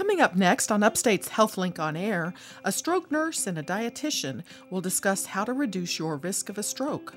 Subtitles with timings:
[0.00, 2.32] Coming up next on Upstate's HealthLink on Air,
[2.64, 6.62] a stroke nurse and a dietitian will discuss how to reduce your risk of a
[6.62, 7.14] stroke.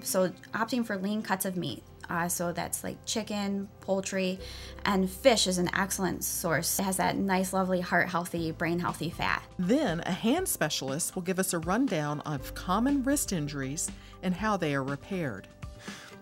[0.00, 1.82] So, opting for lean cuts of meat.
[2.08, 4.40] Uh, so that's like chicken, poultry,
[4.86, 6.78] and fish is an excellent source.
[6.78, 9.42] It has that nice, lovely heart healthy, brain healthy fat.
[9.58, 13.90] Then, a hand specialist will give us a rundown of common wrist injuries
[14.22, 15.48] and how they are repaired.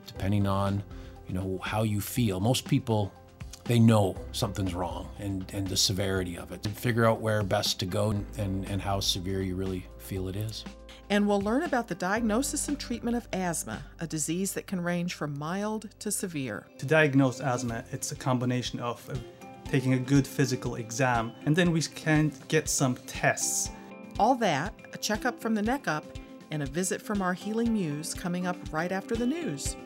[0.09, 0.83] Depending on,
[1.29, 3.13] you know, how you feel, most people
[3.71, 7.79] they know something's wrong and, and the severity of it and figure out where best
[7.79, 10.65] to go and, and how severe you really feel it is.
[11.09, 15.15] And we'll learn about the diagnosis and treatment of asthma, a disease that can range
[15.15, 16.67] from mild to severe.
[16.79, 19.15] To diagnose asthma, it's a combination of uh,
[19.71, 23.71] taking a good physical exam and then we can get some tests.
[24.19, 26.05] All that, a checkup from the neck up,
[26.51, 29.77] and a visit from our healing muse coming up right after the news.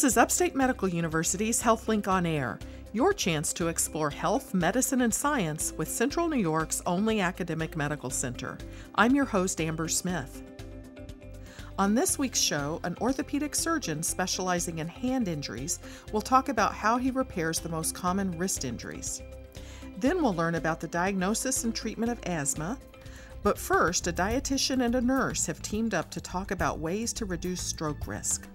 [0.00, 2.58] This is Upstate Medical University's HealthLink on Air,
[2.94, 8.08] your chance to explore health, medicine, and science with Central New York's only academic medical
[8.08, 8.56] center.
[8.94, 10.42] I'm your host, Amber Smith.
[11.78, 15.80] On this week's show, an orthopedic surgeon specializing in hand injuries
[16.14, 19.20] will talk about how he repairs the most common wrist injuries.
[19.98, 22.78] Then we'll learn about the diagnosis and treatment of asthma.
[23.42, 27.26] But first, a dietitian and a nurse have teamed up to talk about ways to
[27.26, 28.48] reduce stroke risk.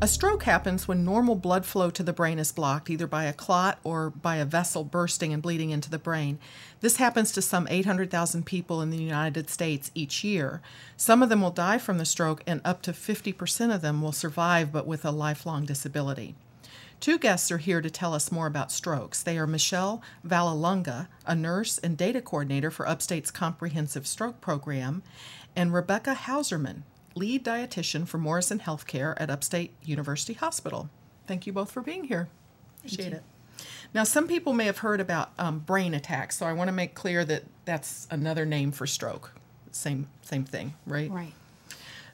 [0.00, 3.32] A stroke happens when normal blood flow to the brain is blocked, either by a
[3.32, 6.38] clot or by a vessel bursting and bleeding into the brain.
[6.80, 10.62] This happens to some 800,000 people in the United States each year.
[10.96, 14.12] Some of them will die from the stroke, and up to 50% of them will
[14.12, 16.36] survive but with a lifelong disability.
[17.00, 19.20] Two guests are here to tell us more about strokes.
[19.20, 25.02] They are Michelle Vallelonga, a nurse and data coordinator for Upstate's Comprehensive Stroke Program,
[25.56, 26.84] and Rebecca Hauserman,
[27.18, 30.88] lead dietitian for Morrison Healthcare at Upstate University Hospital.
[31.26, 32.28] Thank you both for being here.
[32.78, 33.22] Appreciate it.
[33.92, 36.94] Now, some people may have heard about um, brain attacks, so I want to make
[36.94, 39.32] clear that that's another name for stroke.
[39.72, 41.10] Same same thing, right?
[41.10, 41.32] Right.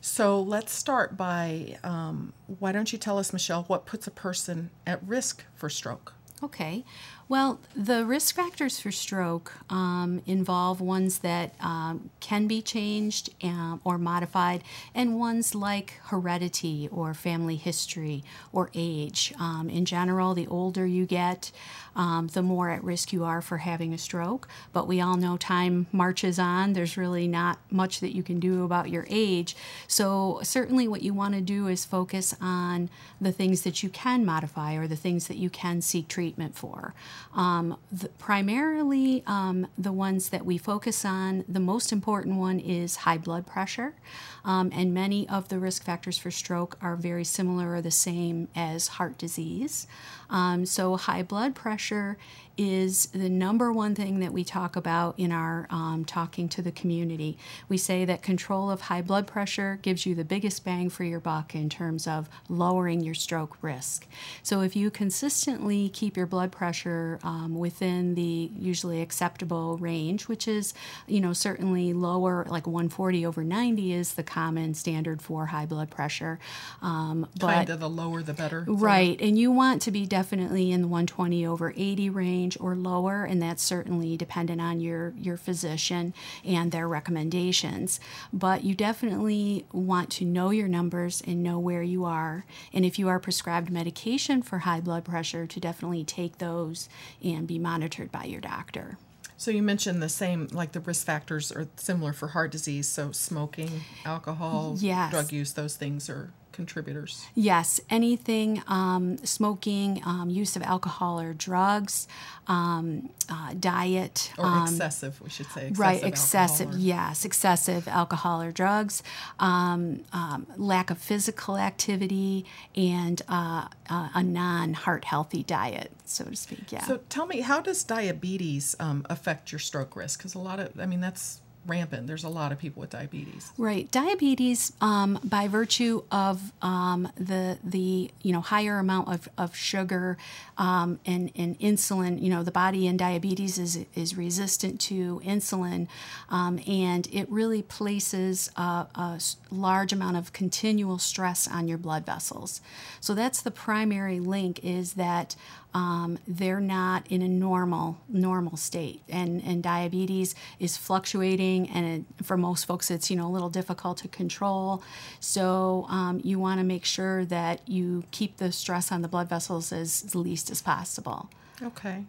[0.00, 4.70] So let's start by um, why don't you tell us, Michelle, what puts a person
[4.86, 6.14] at risk for stroke?
[6.42, 6.84] Okay.
[7.26, 13.80] Well, the risk factors for stroke um, involve ones that um, can be changed um,
[13.82, 14.62] or modified,
[14.94, 19.32] and ones like heredity or family history or age.
[19.40, 21.50] Um, in general, the older you get,
[21.96, 24.46] um, the more at risk you are for having a stroke.
[24.74, 26.74] But we all know time marches on.
[26.74, 29.56] There's really not much that you can do about your age.
[29.88, 34.26] So, certainly, what you want to do is focus on the things that you can
[34.26, 36.92] modify or the things that you can seek treatment for.
[37.34, 42.96] Um, the, primarily, um, the ones that we focus on, the most important one is
[42.96, 43.94] high blood pressure.
[44.44, 48.48] Um, and many of the risk factors for stroke are very similar or the same
[48.54, 49.86] as heart disease.
[50.30, 52.16] Um, so, high blood pressure
[52.56, 56.70] is the number one thing that we talk about in our um, talking to the
[56.70, 57.36] community.
[57.68, 61.18] We say that control of high blood pressure gives you the biggest bang for your
[61.20, 64.06] buck in terms of lowering your stroke risk.
[64.42, 70.48] So, if you consistently keep your blood pressure um, within the usually acceptable range, which
[70.48, 70.74] is,
[71.06, 75.90] you know, certainly lower, like 140 over 90 is the common standard for high blood
[75.90, 76.40] pressure.
[76.82, 78.64] Um, but kind of the lower the better.
[78.66, 83.24] Right, and you want to be definitely in the 120 over 80 range or lower,
[83.24, 86.12] and that's certainly dependent on your your physician
[86.44, 88.00] and their recommendations.
[88.32, 92.98] But you definitely want to know your numbers and know where you are, and if
[92.98, 96.88] you are prescribed medication for high blood pressure, to definitely take those
[97.22, 98.98] and be monitored by your doctor.
[99.44, 102.88] So you mentioned the same, like the risk factors are similar for heart disease.
[102.88, 105.10] So smoking, alcohol, yes.
[105.10, 107.26] drug use, those things are contributors?
[107.34, 112.08] Yes, anything um, smoking, um, use of alcohol or drugs,
[112.46, 114.32] um, uh, diet.
[114.38, 115.68] Or um, excessive, we should say.
[115.68, 116.78] Excessive right, excessive, or...
[116.78, 119.02] yes, excessive alcohol or drugs,
[119.38, 122.44] um, um, lack of physical activity,
[122.76, 126.70] and uh, uh, a non heart healthy diet, so to speak.
[126.70, 126.84] Yeah.
[126.84, 130.20] So tell me, how does diabetes affect your stroke risk?
[130.20, 132.06] Because a lot of, I mean, that's rampant.
[132.06, 133.52] There's a lot of people with diabetes.
[133.58, 139.56] Right, diabetes, um, by virtue of um, the the you know higher amount of, of
[139.56, 140.16] sugar
[140.58, 145.88] um, and and insulin, you know the body in diabetes is is resistant to insulin,
[146.30, 149.20] um, and it really places a, a
[149.50, 152.60] large amount of continual stress on your blood vessels.
[153.00, 155.36] So that's the primary link is that
[155.74, 159.02] um, they're not in a normal normal state.
[159.08, 163.50] And and diabetes is fluctuating and it, for most folks it's you know a little
[163.50, 164.82] difficult to control.
[165.20, 169.28] So um, you want to make sure that you keep the stress on the blood
[169.28, 171.28] vessels as least as possible.
[171.62, 172.04] Okay.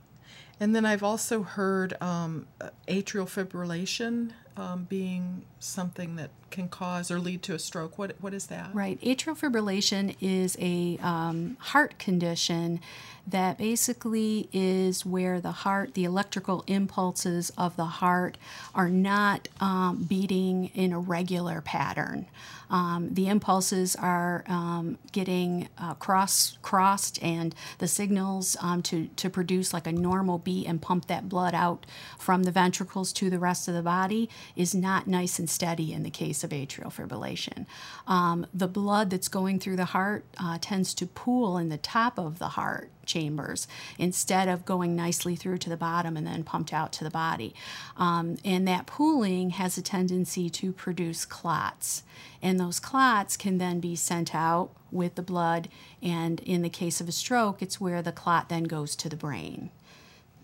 [0.60, 2.48] And then I've also heard um,
[2.88, 7.98] atrial fibrillation um, being something that can cause or lead to a stroke.
[7.98, 8.70] What what is that?
[8.74, 9.00] Right.
[9.02, 12.80] Atrial fibrillation is a um, heart condition
[13.28, 18.38] that basically is where the heart, the electrical impulses of the heart,
[18.76, 22.28] are not um, beating in a regular pattern.
[22.70, 29.30] Um, the impulses are um, getting uh, cross crossed, and the signals um, to to
[29.30, 31.86] produce like a normal beat and pump that blood out
[32.18, 36.04] from the ventricles to the rest of the body is not nice and steady in
[36.04, 37.66] the case of atrial fibrillation.
[38.08, 42.18] Um, the blood that's going through the heart uh, tends to pool in the top
[42.18, 43.68] of the heart chambers
[44.00, 47.54] instead of going nicely through to the bottom and then pumped out to the body.
[47.98, 52.04] Um, and that pooling has a tendency to produce clots.
[52.42, 55.68] And those clots can then be sent out with the blood.
[56.02, 59.16] And in the case of a stroke, it's where the clot then goes to the
[59.16, 59.72] brain.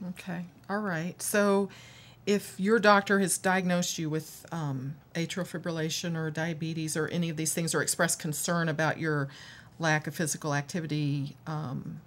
[0.09, 0.45] Okay.
[0.69, 1.21] All right.
[1.21, 1.69] So
[2.25, 7.37] if your doctor has diagnosed you with um, atrial fibrillation or diabetes or any of
[7.37, 9.27] these things or expressed concern about your
[9.79, 12.01] lack of physical activity, um,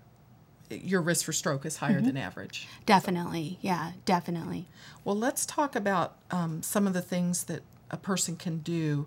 [0.70, 2.06] your risk for stroke is higher mm-hmm.
[2.06, 2.68] than average.
[2.86, 4.66] Definitely, yeah, definitely.
[5.04, 9.06] Well, let's talk about um, some of the things that a person can do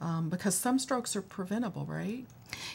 [0.00, 2.26] um, because some strokes are preventable, right?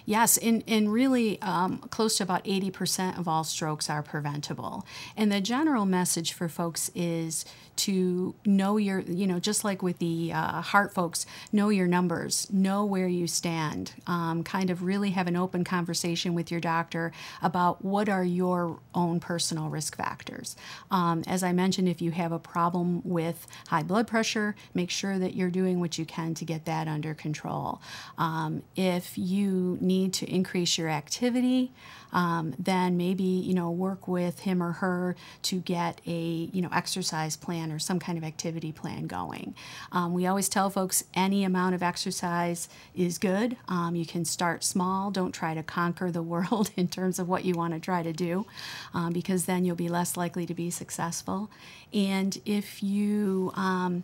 [0.05, 4.85] Yes, and, and really um, close to about 80% of all strokes are preventable.
[5.15, 7.45] And the general message for folks is
[7.79, 12.45] to know your, you know, just like with the uh, heart folks, know your numbers,
[12.51, 17.13] know where you stand, um, kind of really have an open conversation with your doctor
[17.41, 20.57] about what are your own personal risk factors.
[20.91, 25.17] Um, as I mentioned, if you have a problem with high blood pressure, make sure
[25.17, 27.81] that you're doing what you can to get that under control.
[28.17, 31.71] Um, if you need to increase your activity,
[32.11, 36.69] um, then maybe you know work with him or her to get a you know
[36.73, 39.55] exercise plan or some kind of activity plan going.
[39.91, 43.57] Um, we always tell folks any amount of exercise is good.
[43.67, 45.11] Um, you can start small.
[45.11, 48.13] Don't try to conquer the world in terms of what you want to try to
[48.13, 48.45] do,
[48.93, 51.49] um, because then you'll be less likely to be successful.
[51.93, 54.03] And if you um,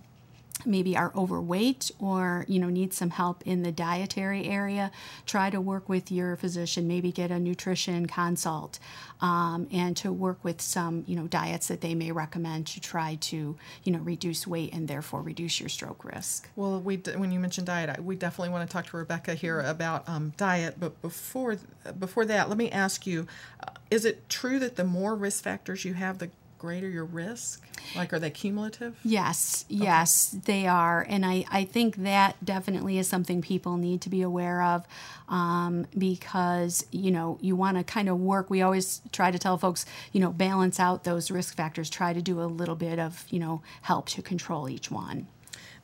[0.64, 4.92] maybe are overweight or you know need some help in the dietary area
[5.26, 8.80] try to work with your physician maybe get a nutrition consult
[9.22, 13.16] um, and to work with some you know diets that they may recommend to try
[13.16, 16.50] to you know reduce weight and therefore reduce your stroke risk.
[16.56, 20.08] Well we when you mentioned diet we definitely want to talk to rebecca here about
[20.08, 21.58] um, diet but before
[22.00, 23.28] before that let me ask you
[23.62, 26.30] uh, is it true that the more risk factors you have the
[26.66, 27.64] greater your risk?
[27.96, 29.00] Like, are they cumulative?
[29.04, 29.84] Yes, okay.
[29.84, 31.06] yes, they are.
[31.08, 34.84] And I, I think that definitely is something people need to be aware of
[35.30, 38.50] um, because, you know, you want to kind of work.
[38.50, 42.22] We always try to tell folks, you know, balance out those risk factors, try to
[42.22, 45.28] do a little bit of, you know, help to control each one.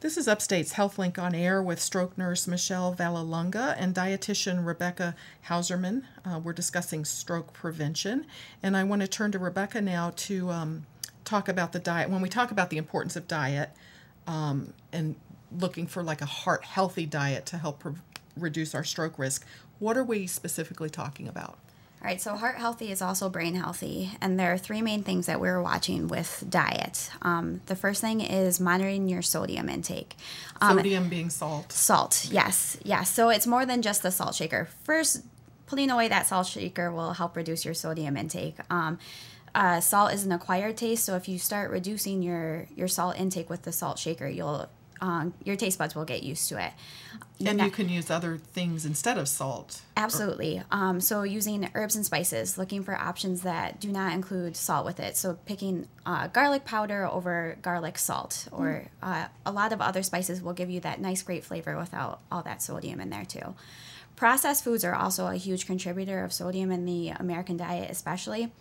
[0.02, 5.14] This is Upstate's HealthLink on Air with stroke nurse Michelle Vallelonga and dietitian Rebecca
[5.48, 6.06] Hauserman.
[6.26, 8.26] Uh, we're discussing stroke prevention,
[8.64, 10.88] and I want to turn to Rebecca now to um,
[11.24, 12.10] talk about the diet.
[12.10, 13.70] When we talk about the importance of diet
[14.26, 15.18] um, and
[15.56, 17.84] looking for like a heart healthy diet to help
[18.36, 19.46] reduce our stroke risk,
[19.78, 21.60] what are we specifically talking about?
[22.02, 25.28] All right, so heart healthy is also brain healthy, and there are three main things
[25.28, 27.12] that we're watching with diet.
[27.22, 30.16] Um, the first thing is monitoring your sodium intake.
[30.60, 31.72] Um, sodium being salt.
[31.72, 33.14] Salt, yes, yes.
[33.14, 34.68] So it's more than just the salt shaker.
[34.84, 35.24] First,
[35.68, 38.56] putting away that salt shaker will help reduce your sodium intake.
[38.72, 38.98] Um,
[39.54, 43.48] uh, salt is an acquired taste, so if you start reducing your your salt intake
[43.48, 44.68] with the salt shaker, you'll
[45.02, 46.72] um, your taste buds will get used to it.
[47.44, 49.82] And you can use other things instead of salt.
[49.98, 50.62] Absolutely.
[50.72, 55.00] Um, so using herbs and spices, looking for options that do not include salt with
[55.00, 55.18] it.
[55.18, 58.88] So picking uh, garlic powder over garlic salt, or mm.
[59.02, 62.44] uh, a lot of other spices will give you that nice, great flavor without all
[62.44, 63.56] that sodium in there too.
[64.16, 68.52] Processed foods are also a huge contributor of sodium in the American diet, especially.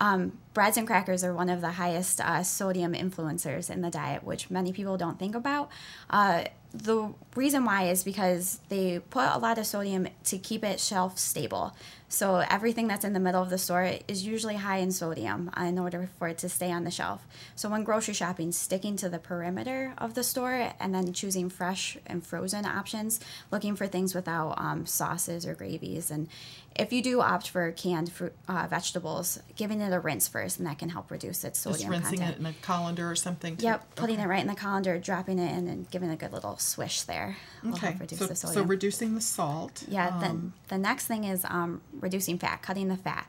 [0.00, 4.24] Um, breads and crackers are one of the highest uh, sodium influencers in the diet,
[4.24, 5.70] which many people don't think about.
[6.08, 10.80] Uh, the reason why is because they put a lot of sodium to keep it
[10.80, 11.74] shelf stable.
[12.08, 15.78] So everything that's in the middle of the store is usually high in sodium in
[15.78, 17.24] order for it to stay on the shelf.
[17.54, 21.96] So when grocery shopping, sticking to the perimeter of the store and then choosing fresh
[22.06, 23.20] and frozen options,
[23.52, 26.10] looking for things without um, sauces or gravies.
[26.10, 26.26] And
[26.74, 30.66] if you do opt for canned fruit, uh, vegetables, giving it a rinse first, and
[30.66, 31.78] that can help reduce its sodium.
[31.78, 32.36] Just rinsing content.
[32.36, 33.56] it in a colander or something.
[33.58, 34.24] Yep, putting okay.
[34.24, 37.02] it right in the colander, dropping it in, and giving it a good little swish
[37.02, 39.84] there will Okay, help reduce so, the so reducing the salt.
[39.88, 43.26] yeah, um, then the next thing is um, reducing fat, cutting the fat.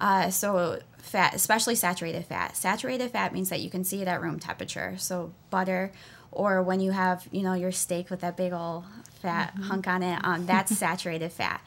[0.00, 2.56] Uh, so fat, especially saturated fat.
[2.56, 4.94] Saturated fat means that you can see it at room temperature.
[4.96, 5.92] So butter,
[6.32, 8.84] or when you have you know your steak with that big old
[9.20, 9.62] fat Mm-hmm.
[9.64, 11.60] hunk on it, um, that's saturated fat.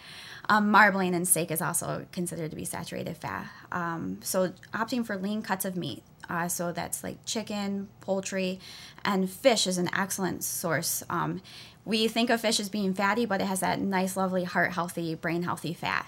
[0.50, 3.48] Um, marbling in steak is also considered to be saturated fat.
[3.72, 6.04] Um, so opting for lean cuts of meat.
[6.30, 8.60] Uh, so that's like chicken, poultry,
[9.04, 11.04] and fish is an excellent source.
[11.10, 11.42] Um,
[11.86, 15.16] we think of fish as being fatty, but it has that nice, lovely heart healthy,
[15.16, 16.06] brain healthy fat.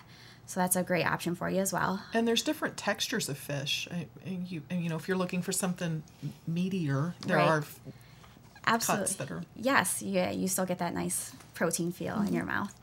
[0.48, 2.02] So that's a great option for you as well.
[2.14, 3.88] And there's different textures of fish.
[3.92, 6.04] I- And you, and, you know, if you're looking for something
[6.50, 7.48] meatier, there Right.
[7.48, 7.64] are
[8.68, 9.06] Absolutely.
[9.06, 9.44] cuts that are.
[9.56, 12.36] Yes, yeah, you still get that nice protein feel in Mm-hmm.
[12.36, 12.74] your mouth.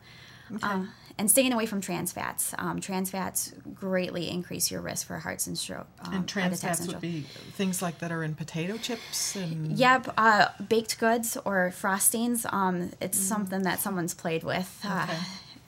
[0.62, 2.54] Um, and staying away from trans fats.
[2.58, 5.86] Um, trans fats greatly increase your risk for hearts and stroke.
[6.00, 10.14] Um, And trans fats would be things like that are in potato chips and Yep,
[10.16, 12.50] uh, baked goods or frostings.
[12.52, 15.04] Um, it's something that someone's played with, uh, Mm.
[15.04, 15.18] Okay.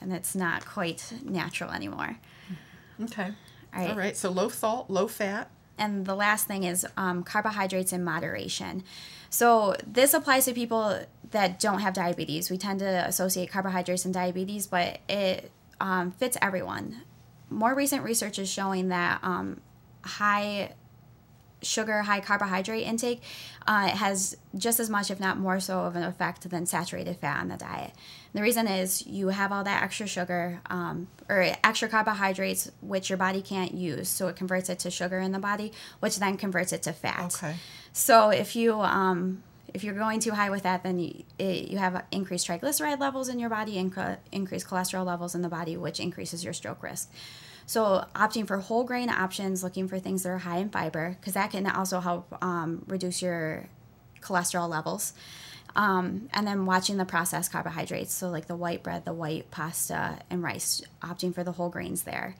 [0.01, 2.17] and it's not quite natural anymore.
[3.03, 3.31] okay.
[3.73, 3.89] All right.
[3.91, 4.17] All right.
[4.17, 5.49] So low salt, low fat.
[5.77, 8.81] and the last thing is um, carbohydrates in moderation.
[9.29, 11.01] So this applies to people
[11.35, 12.49] that don't have diabetes.
[12.49, 15.51] We tend to associate carbohydrates and diabetes, but it
[15.81, 17.01] um, fits everyone.
[17.49, 19.61] More recent research is showing that um,
[20.01, 20.73] high
[21.61, 23.21] sugar, high carbohydrate intake
[23.67, 27.41] uh, has just as much, if not more so, of an effect than saturated fat
[27.41, 27.91] on the diet.
[28.33, 33.17] The reason is you have all that extra sugar um, or extra carbohydrates, which your
[33.17, 36.71] body can't use, so it converts it to sugar in the body, which then converts
[36.71, 37.35] it to fat.
[37.35, 37.55] Okay.
[37.91, 39.43] So if you um,
[39.75, 43.27] if you're going too high with that, then you, it, you have increased triglyceride levels
[43.27, 47.11] in your body, inc- increased cholesterol levels in the body, which increases your stroke risk.
[47.65, 51.33] So opting for whole grain options, looking for things that are high in fiber, because
[51.33, 53.67] that can also help um, reduce your
[54.21, 55.13] cholesterol levels.
[55.75, 60.19] Um, and then watching the processed carbohydrates, so like the white bread, the white pasta,
[60.29, 62.35] and rice, opting for the whole grains there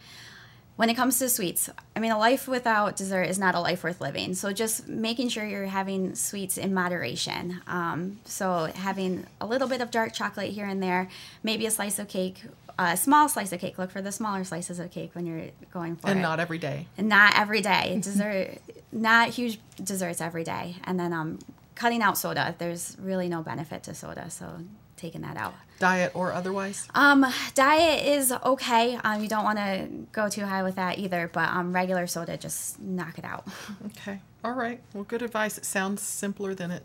[0.76, 3.84] when it comes to sweets, I mean, a life without dessert is not a life
[3.84, 4.34] worth living.
[4.34, 7.62] So just making sure you're having sweets in moderation.
[7.68, 11.08] Um, so having a little bit of dark chocolate here and there,
[11.44, 12.44] maybe a slice of cake,
[12.78, 13.78] a small slice of cake.
[13.78, 16.22] Look for the smaller slices of cake when you're going for And it.
[16.22, 16.88] not every day.
[16.98, 17.98] And not every day.
[18.02, 18.58] Dessert,
[18.92, 20.76] not huge desserts every day.
[20.84, 21.40] And then um,
[21.76, 22.54] cutting out soda.
[22.58, 24.60] There's really no benefit to soda, so
[24.98, 25.54] taking that out.
[25.80, 26.88] Diet or otherwise.
[26.96, 28.96] Um, diet is okay.
[29.04, 32.38] Um, you don't want to go too high with that either, but um, regular soda,
[32.38, 33.46] just knock it out.
[33.88, 34.20] Okay.
[34.44, 34.80] All right.
[34.94, 35.58] Well, good advice.
[35.58, 36.84] It sounds simpler than it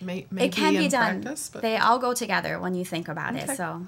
[0.00, 1.22] may, may it can be be in done.
[1.22, 1.50] practice.
[1.52, 3.52] But They all go together when you think about Okay.
[3.52, 3.56] it.
[3.56, 3.84] So,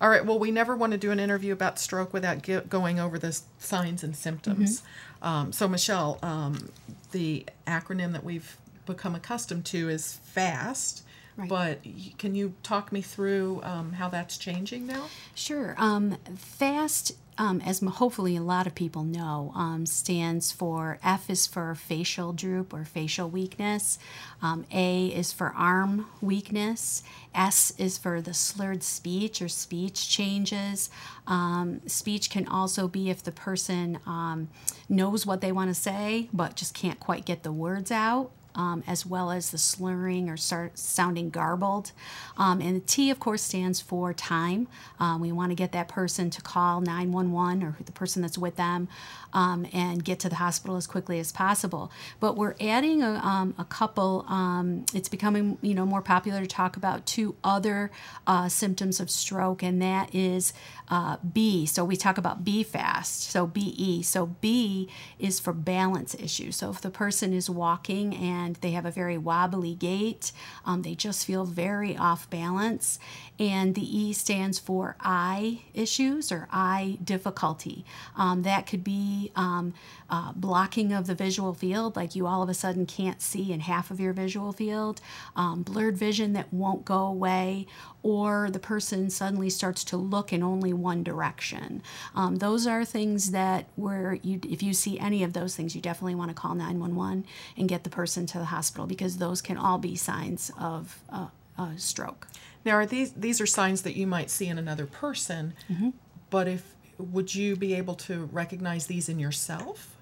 [0.00, 0.24] All right.
[0.24, 3.38] Well, we never want to do an interview about stroke without ge- going over the
[3.58, 4.80] signs and symptoms.
[5.22, 5.26] Mm-hmm.
[5.26, 6.70] Um, so, Michelle, um,
[7.10, 11.02] the acronym that we've become accustomed to is FAST.
[11.36, 11.48] Right.
[11.48, 11.80] But
[12.18, 15.06] can you talk me through um, how that's changing now?
[15.34, 15.74] Sure.
[15.78, 21.46] Um, FAST, um, as hopefully a lot of people know, um, stands for F is
[21.46, 23.98] for facial droop or facial weakness.
[24.42, 27.02] Um, A is for arm weakness.
[27.34, 30.90] S is for the slurred speech or speech changes.
[31.26, 34.48] Um, speech can also be if the person um,
[34.88, 38.82] knows what they want to say but just can't quite get the words out um,
[38.86, 41.92] as well as the slurring or sounding garbled.
[42.36, 44.68] Um, and the T, of course, stands for time.
[44.98, 48.56] Um, we want to get that person to call 911 or the person that's with
[48.56, 48.88] them
[49.32, 51.90] um, and get to the hospital as quickly as possible.
[52.18, 56.46] But we're adding a, um, a couple, um, it's becoming you know more popular to
[56.46, 57.90] talk about two other
[58.26, 60.52] uh, symptoms of stroke, and that is
[60.88, 61.66] uh, B.
[61.66, 64.02] So we talk about B fast, so BE.
[64.02, 64.88] So B
[65.18, 66.56] is for balance issues.
[66.56, 70.32] So if the person is walking and and they have a very wobbly gait.
[70.64, 72.98] Um, they just feel very off balance.
[73.40, 77.86] And the E stands for eye issues or eye difficulty.
[78.14, 79.72] Um, that could be um,
[80.10, 83.60] uh, blocking of the visual field, like you all of a sudden can't see in
[83.60, 85.00] half of your visual field,
[85.36, 87.66] um, blurred vision that won't go away,
[88.02, 91.82] or the person suddenly starts to look in only one direction.
[92.14, 95.80] Um, those are things that where you, if you see any of those things, you
[95.80, 97.24] definitely want to call 911
[97.56, 101.28] and get the person to the hospital because those can all be signs of uh,
[101.60, 102.28] a stroke.
[102.64, 105.54] Now, are these these are signs that you might see in another person?
[105.70, 105.90] Mm-hmm.
[106.30, 109.96] But if would you be able to recognize these in yourself?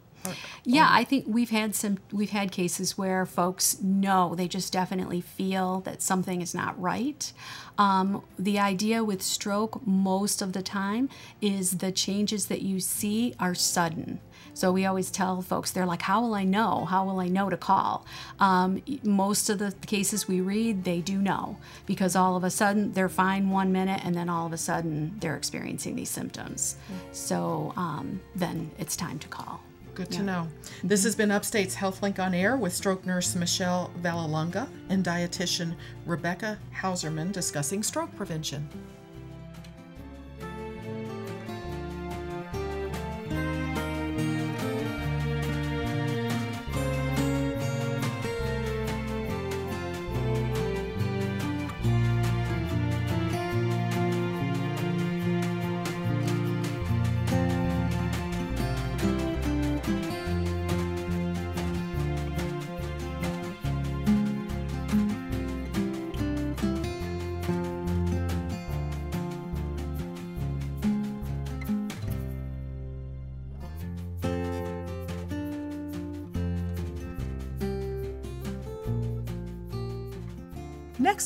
[0.65, 5.21] Yeah, I think we've had some we've had cases where folks know they just definitely
[5.21, 7.33] feel that something is not right.
[7.79, 11.09] Um, the idea with stroke most of the time
[11.41, 14.21] is the changes that you see are sudden.
[14.55, 16.85] So we always tell folks they're like, "How will I know?
[16.87, 18.05] How will I know to call?"
[18.41, 22.93] Um, most of the cases we read, they do know because all of a sudden
[22.93, 26.75] they're fine one minute, and then all of a sudden they're experiencing these symptoms.
[27.13, 29.61] So um, then it's time to call.
[29.99, 30.47] Good to know.
[30.85, 35.75] This has been Upstate's HealthLink on Air with stroke nurse Michelle Vallelonga and dietitian
[36.07, 38.69] Rebecca Hauserman discussing stroke prevention.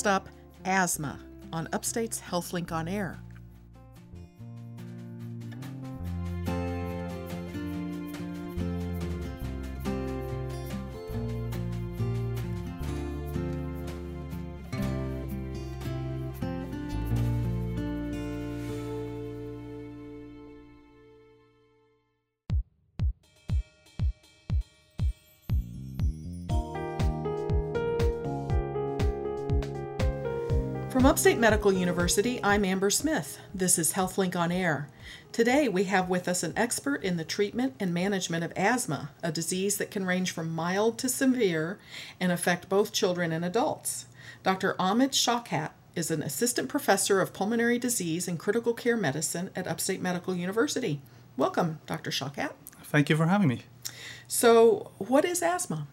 [0.03, 0.29] Next up,
[0.65, 1.17] asthma
[1.53, 3.21] on Upstate's HealthLink on Air.
[31.03, 33.41] From Upstate Medical University, I'm Amber Smith.
[33.53, 34.89] This is HealthLink on Air.
[35.33, 39.33] Today we have with us an expert in the treatment and management of asthma, a
[39.33, 41.81] disease that can range from mild to severe
[42.21, 44.07] and affect both children and adults.
[44.45, 44.77] Dr.
[44.79, 50.01] Ahmed Shawkat is an assistant professor of pulmonary disease and critical care medicine at Upstate
[50.01, 51.01] Medical University.
[51.37, 52.13] Welcome, Dr.
[52.13, 52.53] Shawkat.
[52.85, 53.63] Thank you for having me.
[54.29, 55.89] So, what is asthma?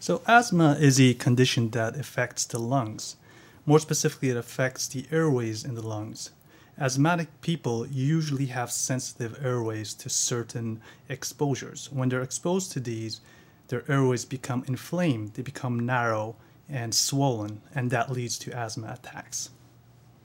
[0.00, 3.16] So, asthma is a condition that affects the lungs.
[3.64, 6.30] More specifically, it affects the airways in the lungs.
[6.78, 11.92] Asthmatic people usually have sensitive airways to certain exposures.
[11.92, 13.20] When they're exposed to these,
[13.68, 16.36] their airways become inflamed, they become narrow
[16.68, 19.50] and swollen, and that leads to asthma attacks.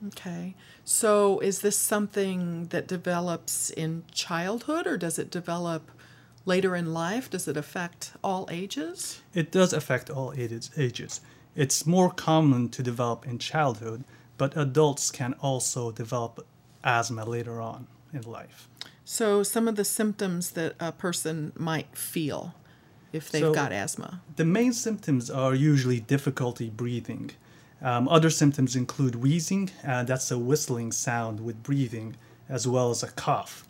[0.08, 0.54] Okay.
[0.84, 5.90] So is this something that develops in childhood or does it develop
[6.44, 7.28] later in life?
[7.28, 9.20] Does it affect all ages?
[9.34, 10.70] It does affect all ages.
[11.58, 14.04] It's more common to develop in childhood,
[14.36, 16.46] but adults can also develop
[16.84, 18.68] asthma later on in life.
[19.04, 22.54] So some of the symptoms that a person might feel
[23.12, 24.20] if they've So- got asthma.
[24.36, 27.32] The main symptoms are usually difficulty breathing.
[27.82, 32.14] Um, other symptoms include wheezing, uh, that's a whistling sound with breathing,
[32.48, 33.66] as well as a cough.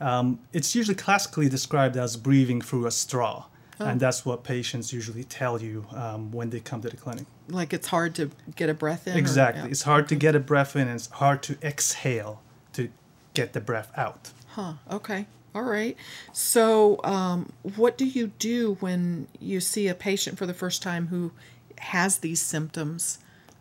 [0.00, 3.44] Um, it's usually classically described as breathing through a straw,
[3.78, 7.26] and that's what patients usually tell you um, when they come to the clinic.
[7.48, 9.14] Like it's hard to get a breath in?
[9.14, 9.62] or- Exactly.
[9.64, 9.70] yeah.
[9.70, 12.42] It's hard to get a breath in, and it's hard to exhale
[12.74, 12.88] to
[13.34, 14.30] get the breath out.
[14.48, 14.74] Huh.
[14.90, 15.26] Okay.
[15.54, 15.96] All right.
[16.32, 21.08] So, um, what do you do when you see a patient for the first time
[21.08, 21.32] who
[21.78, 23.18] has these symptoms?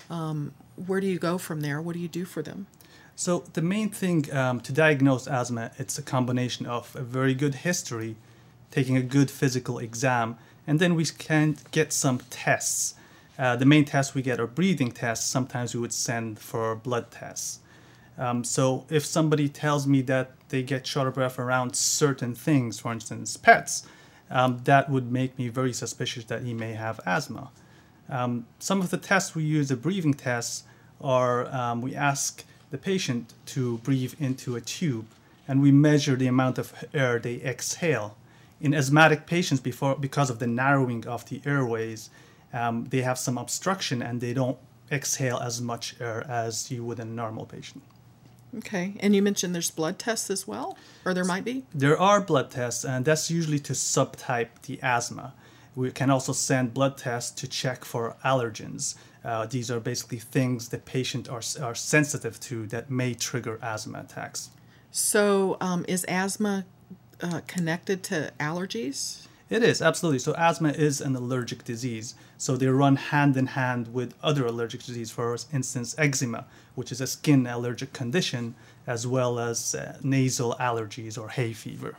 [0.10, 0.54] Um,
[0.86, 1.82] where do you go from there?
[1.82, 2.68] What do you do for them?
[3.16, 7.56] So the main thing um, to diagnose asthma, it's a combination of a very good
[7.56, 8.16] history,
[8.72, 12.96] taking a good physical exam, and then we can get some tests.
[13.40, 15.30] Uh, the main tests we get are breathing tests.
[15.30, 17.60] Sometimes we would send for blood tests.
[18.18, 22.80] Um, so if somebody tells me that they get short of breath around certain things,
[22.80, 23.86] for instance, pets,
[24.30, 27.50] um, that would make me very suspicious that he may have asthma.
[28.10, 30.64] Um, some of the tests we use, the breathing tests,
[31.00, 35.06] are um, we ask the patient to breathe into a tube
[35.48, 38.18] and we measure the amount of air they exhale.
[38.60, 42.10] In asthmatic patients, before, because of the narrowing of the airways,
[42.54, 44.58] um, they have some obstruction and they don't
[44.92, 47.84] exhale as much air as you would in a normal patient.
[48.58, 48.96] Okay.
[49.00, 51.66] And you mentioned there's blood tests as well, or there might be?
[51.74, 55.34] There are blood tests, and that's usually to subtype the asthma.
[55.76, 58.96] We can also send blood tests to check for allergens.
[59.24, 64.00] Uh, these are basically things the patient are, are sensitive to that may trigger asthma
[64.00, 64.50] attacks.
[64.90, 66.66] So, um, is asthma
[67.22, 69.28] uh, connected to allergies?
[69.50, 70.20] It is, absolutely.
[70.20, 72.16] So, asthma is an allergic disease.
[72.38, 77.00] So, they run hand in hand with other allergic disease, for instance, eczema, which is
[77.00, 81.96] a skin allergic condition, as well as uh, nasal allergies or hay fever.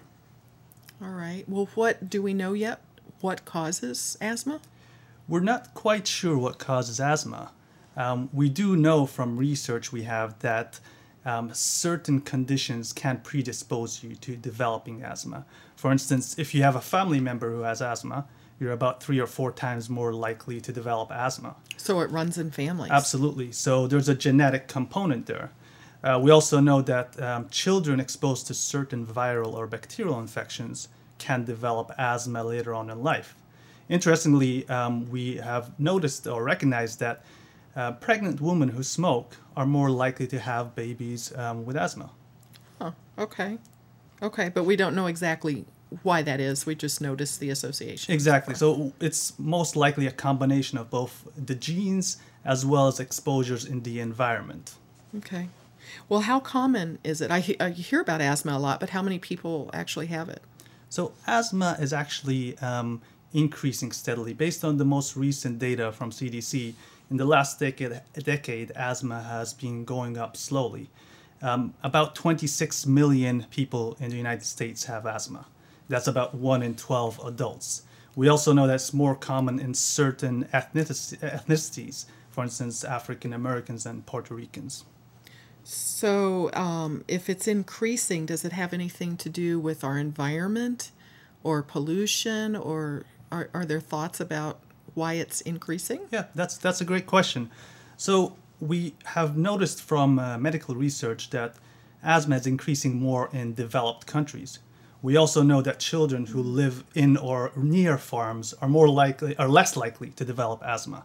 [1.02, 1.44] All right.
[1.48, 2.80] Well, what do we know yet?
[3.20, 4.60] What causes asthma?
[5.26, 7.52] We're not quite sure what causes asthma.
[7.96, 10.80] Um, we do know from research we have that
[11.24, 15.44] um, certain conditions can predispose you to developing asthma.
[15.76, 18.26] For instance, if you have a family member who has asthma,
[18.60, 21.54] you're about three or four times more likely to develop asthma.
[21.76, 22.90] So it runs in families.
[22.90, 23.52] Absolutely.
[23.52, 25.50] So there's a genetic component there.
[26.02, 31.44] Uh, we also know that um, children exposed to certain viral or bacterial infections can
[31.44, 33.34] develop asthma later on in life.
[33.88, 37.24] Interestingly, um, we have noticed or recognized that
[37.78, 42.10] uh, pregnant women who smoke are more likely to have babies um, with asthma.
[42.80, 42.90] Huh.
[43.16, 43.58] Okay.
[44.20, 45.64] Okay, but we don't know exactly
[46.02, 46.66] why that is.
[46.66, 48.12] We just noticed the association.
[48.12, 48.54] Exactly.
[48.56, 53.82] So it's most likely a combination of both the genes as well as exposures in
[53.84, 54.74] the environment.
[55.16, 55.48] Okay.
[56.08, 57.30] Well, how common is it?
[57.30, 60.42] I, he- I hear about asthma a lot, but how many people actually have it?
[60.90, 63.00] So asthma is actually um,
[63.32, 64.34] increasing steadily.
[64.34, 66.74] Based on the most recent data from CDC,
[67.10, 70.90] in the last decade, decade asthma has been going up slowly.
[71.40, 75.46] Um, about 26 million people in the United States have asthma.
[75.88, 77.82] That's about 1 in 12 adults.
[78.16, 84.34] We also know that's more common in certain ethnicities, for instance, African Americans and Puerto
[84.34, 84.84] Ricans.
[85.62, 90.90] So, um, if it's increasing, does it have anything to do with our environment
[91.44, 94.60] or pollution, or are, are there thoughts about
[94.98, 96.00] why it's increasing?
[96.10, 97.50] Yeah, that's that's a great question.
[97.96, 101.54] So we have noticed from uh, medical research that
[102.02, 104.58] asthma is increasing more in developed countries.
[105.00, 109.48] We also know that children who live in or near farms are more likely are
[109.48, 111.04] less likely to develop asthma.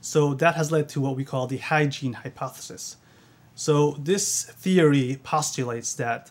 [0.00, 2.96] So that has led to what we call the hygiene hypothesis.
[3.54, 6.30] So this theory postulates that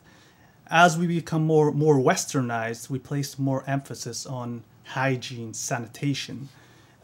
[0.67, 6.49] as we become more more westernized, we place more emphasis on hygiene, sanitation.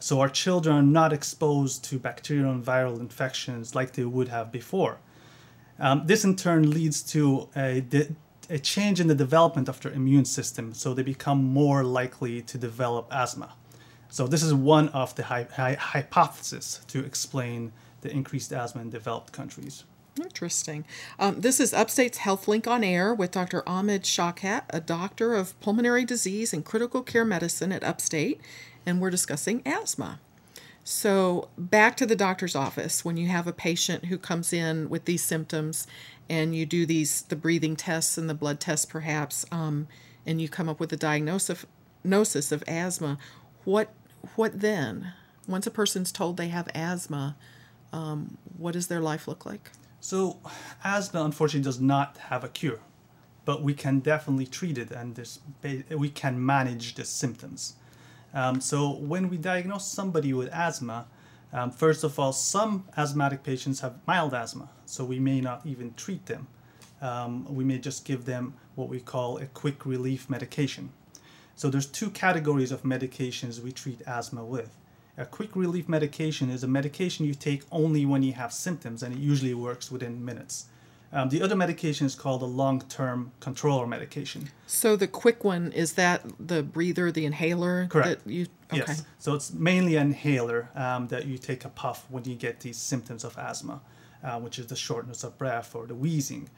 [0.02, 4.50] So our children are not exposed to bacterial and viral infections like they would have
[4.50, 4.98] before.
[5.78, 7.84] Um, this in turn leads to a,
[8.50, 12.58] a change in the development of their immune system, so they become more likely to
[12.58, 13.54] develop asthma.
[14.08, 18.90] So this is one of the hy- hy- hypotheses to explain the increased asthma in
[18.90, 19.84] developed countries.
[20.20, 20.84] Interesting.
[21.18, 23.66] Um, this is Upstate's Health Link on Air with Dr.
[23.68, 28.40] Ahmed Shawkat, a doctor of pulmonary disease and critical care medicine at Upstate,
[28.86, 30.20] and we're discussing asthma.
[30.84, 35.04] So, back to the doctor's office when you have a patient who comes in with
[35.04, 35.86] these symptoms
[36.28, 39.86] and you do these the breathing tests and the blood tests perhaps um,
[40.26, 43.18] and you come up with a diagnosis of asthma
[43.64, 43.92] what
[44.34, 45.12] what then
[45.46, 47.36] once a person's told they have asthma
[47.92, 49.70] um, what does their life look like
[50.04, 50.40] So,
[50.82, 52.80] asthma unfortunately does not have a cure,
[53.44, 55.38] but we can definitely treat it and this,
[55.90, 57.76] we can manage the symptoms.
[58.34, 61.06] Um, so, when we diagnose somebody with asthma,
[61.52, 65.92] um, first of all, some asthmatic patients have mild asthma, so we may not even
[65.94, 66.46] treat them.
[67.02, 70.90] Um, we may just give them what we call a quick relief medication.
[71.56, 74.78] So there's two categories of medications we treat asthma with.
[75.18, 79.14] A quick relief medication is a medication you take only when you have symptoms, and
[79.14, 80.66] it usually works within minutes.
[81.14, 84.48] Um, the other medication is called a long-term controller medication.
[84.66, 88.24] So the quick one is that the breather, the inhaler Correct.
[88.24, 88.84] that you okay.
[88.86, 89.04] Yes.
[89.18, 92.78] So it's mainly an inhaler um, that you take a puff when you get these
[92.78, 93.82] symptoms of asthma,
[94.24, 96.48] uh, which is the shortness of breath or the wheezing.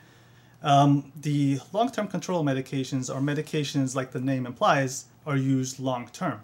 [0.62, 6.40] Um, the long-term control medications are medications, like the name implies, are used long-term,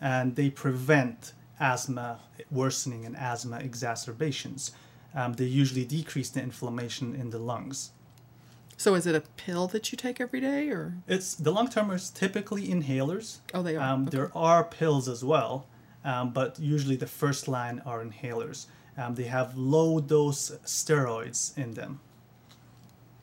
[0.00, 2.18] and they prevent asthma
[2.50, 4.72] worsening and asthma exacerbations.
[5.14, 7.90] Um, they usually decrease the inflammation in the lungs.
[8.76, 12.10] So is it a pill that you take every day or It's the long termers
[12.10, 13.38] typically inhalers.
[13.54, 13.82] Oh, they are.
[13.82, 14.16] Um, Okay.
[14.16, 15.66] There are pills as well,
[16.04, 18.66] um, but usually the first line are inhalers.
[18.98, 22.00] Um, they have low dose steroids in them,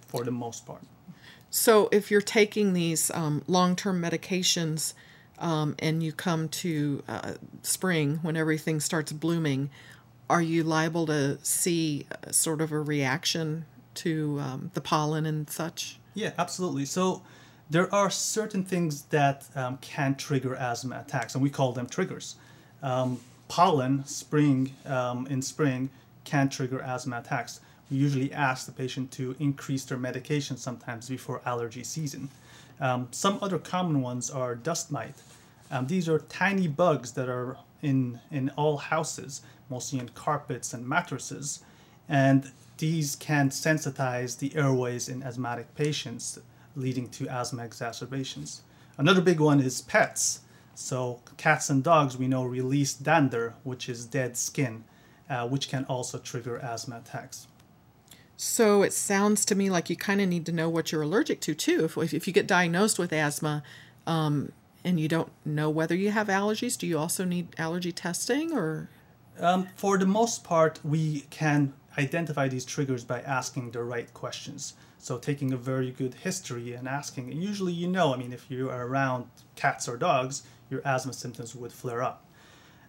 [0.08, 0.82] for the most part.
[1.50, 4.94] So if you're taking these um, long-term medications,
[5.40, 9.70] um, and you come to uh, spring when everything starts blooming,
[10.30, 13.66] are you liable to see uh, sort of a reaction
[13.96, 16.00] to um, the pollen and such?
[16.14, 16.86] Yeah, absolutely.
[16.86, 17.24] So
[17.70, 22.36] there are certain things that um, can trigger asthma attacks, and we call them triggers.
[22.82, 25.90] Um, pollen, spring, um, in spring,
[26.24, 27.60] can trigger asthma attacks.
[27.90, 32.30] We usually ask the patient to increase their medication sometimes before allergy season.
[32.80, 35.16] Um, some other common ones are dust mite.
[35.72, 40.88] Um, these are tiny bugs that are in, in all houses, mostly in carpets and
[40.88, 41.64] mattresses,
[42.08, 46.40] and these can sensitize the airways in asthmatic patients,
[46.76, 48.62] leading to asthma exacerbations.
[48.98, 50.42] Another big one is pets.
[50.76, 54.86] So, cats and dogs, we know, release dander, which is dead skin,
[55.30, 57.48] uh, which can also trigger asthma attacks.
[58.42, 61.42] So it sounds to me like you kind of need to know what you're allergic
[61.42, 61.84] to too.
[61.84, 63.64] If, if you get diagnosed with asthma
[64.08, 68.54] um, and you don't know whether you have allergies, do you also need allergy testing
[68.54, 68.90] or?
[69.40, 74.74] Um, for the most part, we can identify these triggers by asking the right questions.
[74.98, 78.50] So taking a very good history and asking, and usually you know, I mean, if
[78.52, 82.26] you are around cats or dogs, your asthma symptoms would flare up.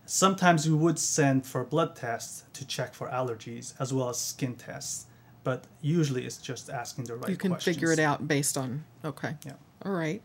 [0.07, 4.57] Sometimes we would send for blood tests to check for allergies as well as skin
[4.57, 5.07] tests,
[5.45, 7.77] but usually it's just asking the right You can questions.
[7.77, 9.37] figure it out based on, okay.
[9.47, 9.53] Yeah.
[9.85, 10.21] All right.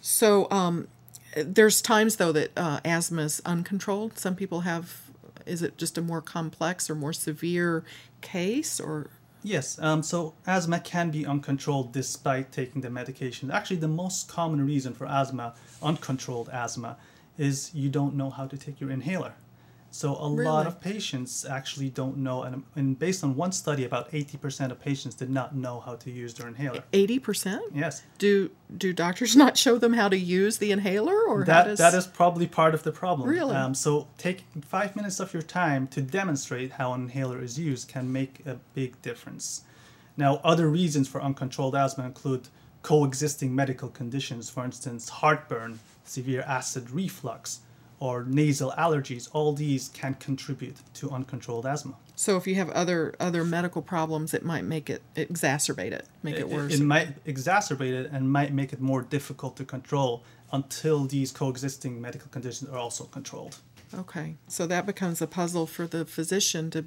[0.00, 0.88] So um,
[1.36, 4.18] there's times though that uh, asthma is uncontrolled.
[4.18, 5.10] Some people have,
[5.44, 7.84] is it just a more complex or more severe
[8.20, 9.10] case or?
[9.42, 13.50] Yes, um, so asthma can be uncontrolled despite taking the medication.
[13.50, 16.96] Actually, the most common reason for asthma, uncontrolled asthma,
[17.38, 19.34] is you don't know how to take your inhaler.
[19.96, 20.44] So a Really?
[20.44, 24.78] lot of patients actually don't know, and, and based on one study, about 80% of
[24.78, 26.84] patients did not know how to use their inhaler.
[26.92, 27.60] 80%?
[27.74, 31.78] Yes, Do do doctors not show them how to use the inhaler or that, does
[31.78, 33.26] that is probably part of the problem.
[33.28, 33.54] Really?
[33.56, 37.88] Um, so taking five minutes of your time to demonstrate how an inhaler is used
[37.88, 39.62] can make a big difference.
[40.18, 42.48] Now, other reasons for uncontrolled asthma include
[42.82, 47.60] coexisting medical conditions, for instance, heartburn, severe acid reflux,
[47.98, 49.28] or nasal allergies.
[49.32, 51.94] All these can contribute to uncontrolled asthma.
[52.14, 56.36] So if you have other other medical problems, it might make it exacerbate it, make
[56.36, 56.74] it, worse.
[56.74, 62.00] It, might exacerbate it and might make it more difficult to control until these coexisting
[62.00, 63.56] medical conditions are also controlled.
[63.94, 66.84] okay, so that becomes a puzzle for the physician to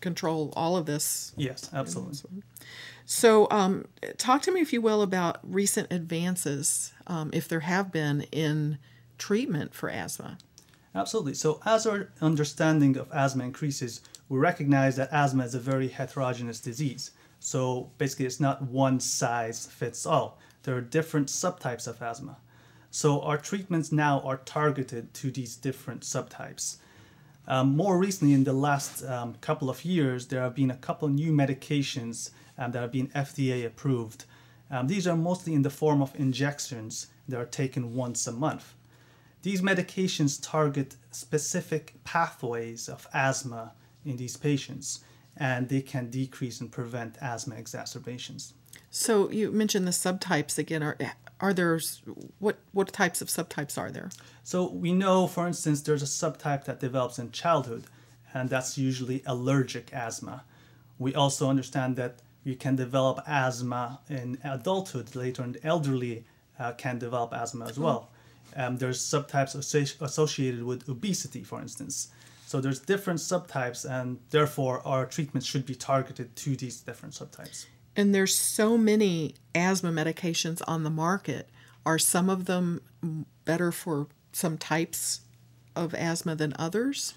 [0.00, 1.32] control all of this.
[1.36, 2.42] Yes, absolutely.
[3.04, 3.86] So, um,
[4.18, 8.78] talk to me, if you will, about recent advances, um, if there have been, in
[9.16, 10.38] treatment for asthma.
[10.98, 11.34] Absolutely.
[11.34, 16.58] So, as our understanding of asthma increases, we recognize that asthma is a very heterogeneous
[16.60, 17.12] disease.
[17.38, 20.40] So, basically, it's not one size fits all.
[20.64, 22.38] There are different subtypes of asthma.
[22.90, 26.78] So, our treatments now are targeted to these different subtypes.
[27.46, 31.06] Um, more recently, in the last um, couple of years, there have been a couple
[31.08, 34.24] new medications um, that have been FDA approved.
[34.68, 38.74] Um, these are mostly in the form of injections that are taken once a month.
[39.42, 43.72] These medications target specific pathways of asthma
[44.04, 45.00] in these patients,
[45.36, 48.54] and they can decrease and prevent asthma exacerbations.
[48.90, 50.82] So, you mentioned the subtypes again.
[50.82, 50.96] Are
[51.40, 51.78] are there
[52.38, 54.10] what what types of subtypes are there?
[54.42, 57.84] So we know, for instance, there's a subtype that develops in childhood,
[58.34, 60.44] and that's usually allergic asthma.
[60.98, 65.14] We also understand that you can develop asthma in adulthood.
[65.14, 66.24] Later, in the elderly
[66.58, 68.10] uh, can develop asthma as well.
[68.56, 69.54] Um, there's subtypes
[70.00, 72.08] associated with obesity, for instance.
[72.46, 77.66] So there's different subtypes, and therefore our treatment should be targeted to these different subtypes.
[77.94, 81.50] And there's so many asthma medications on the market.
[81.84, 82.80] Are some of them
[83.44, 85.20] better for some types
[85.74, 87.14] of asthma than others?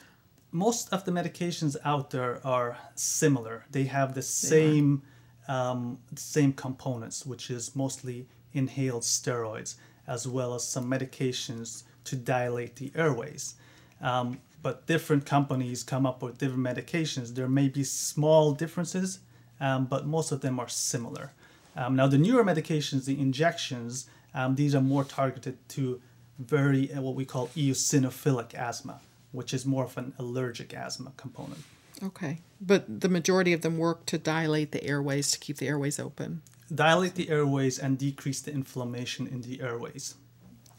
[0.51, 3.65] most of the medications out there are similar.
[3.71, 5.03] They have the same
[5.47, 9.75] um, same components, which is mostly inhaled steroids,
[10.07, 13.55] as well as some medications to dilate the airways.
[14.01, 17.35] Um, but different companies come up with different medications.
[17.35, 19.19] There may be small differences,
[19.59, 21.31] um, but most of them are similar.
[21.75, 26.01] Um, now, the newer medications, the injections, um, these are more targeted to
[26.39, 28.99] very uh, what we call eosinophilic asthma,
[29.31, 31.63] which is more of an allergic asthma component.
[32.03, 32.39] Okay.
[32.59, 36.41] But the majority of them work to dilate the airways to keep the airways open.
[36.73, 40.15] Dilate the airways and decrease the inflammation in the airways.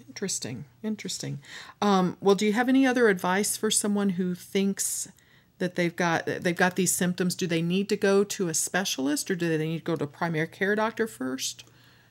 [0.08, 0.64] Interesting.
[0.82, 1.40] Interesting.
[1.80, 5.08] Um, well, do you have any other advice for someone who thinks
[5.58, 7.34] that they've got they've got these symptoms?
[7.34, 10.04] Do they need to go to a specialist or do they need to go to
[10.04, 11.64] a primary care doctor first?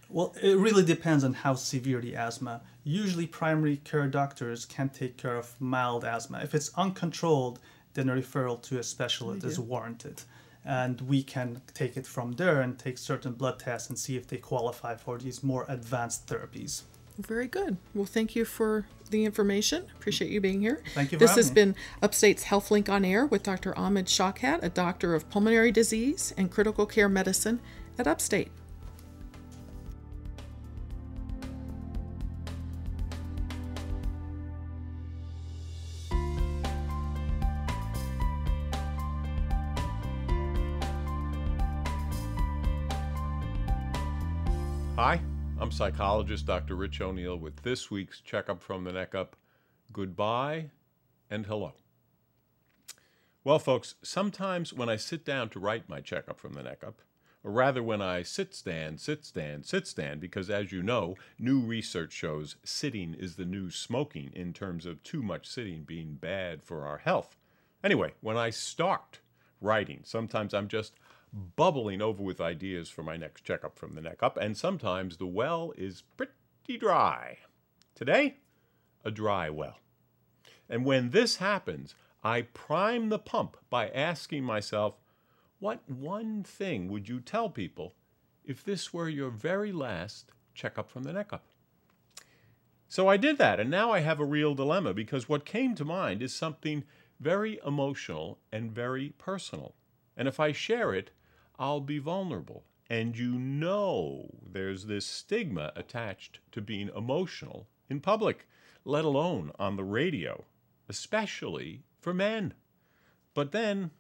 [0.10, 2.62] Well, it really depends on how severe the asthma.
[2.84, 6.40] Usually, primary care doctors can take care of mild asthma.
[6.44, 7.60] If it's uncontrolled,
[7.94, 10.24] then a referral to a specialist is warranted.
[10.64, 14.28] And we can take it from there and take certain blood tests and see if
[14.28, 16.84] they qualify for these more advanced therapies.
[17.18, 17.78] Very good.
[17.94, 19.86] Well, thank you for the information.
[19.98, 20.82] Appreciate you being here.
[20.94, 21.56] Thank you This has me.
[21.56, 23.78] been Upstate's HealthLink on Air with Dr.
[23.78, 27.60] Ahmed Shawkat, a doctor of pulmonary disease and critical care medicine
[28.00, 28.50] at Upstate.
[45.82, 46.76] Psychologist Dr.
[46.76, 49.36] Rich O'Neill with this week's Checkup from the Neck Up.
[49.92, 50.70] Goodbye
[51.28, 51.74] and hello.
[53.44, 57.02] Well, folks, sometimes when I sit down to write my checkup from the neck up,
[57.44, 61.60] or rather when I sit stand, sit stand, sit stand, because as you know, new
[61.60, 66.62] research shows sitting is the new smoking in terms of too much sitting being bad
[66.62, 67.38] for our health.
[67.84, 69.18] Anyway, when I start
[69.60, 70.94] writing, sometimes I'm just
[71.34, 75.28] bubbling over with ideas for my next checkup from the neck up, and sometimes the
[75.28, 77.38] well is pretty dry.
[77.96, 78.38] Today,
[79.06, 79.78] a dry well.
[80.70, 84.96] And when this happens, I prime the pump by asking myself,
[85.60, 87.94] what one thing would you tell people
[88.44, 91.46] if this were your very last checkup from the neck up?
[92.88, 95.86] So I did that, and now I have a real dilemma because what came to
[95.86, 96.84] mind is something
[97.20, 99.76] very emotional and very personal.
[100.18, 101.12] And if I share it,
[101.62, 102.64] I'll be vulnerable.
[102.90, 108.48] And you know there's this stigma attached to being emotional in public,
[108.84, 110.44] let alone on the radio,
[110.90, 112.56] especially for men.
[113.36, 113.92] But then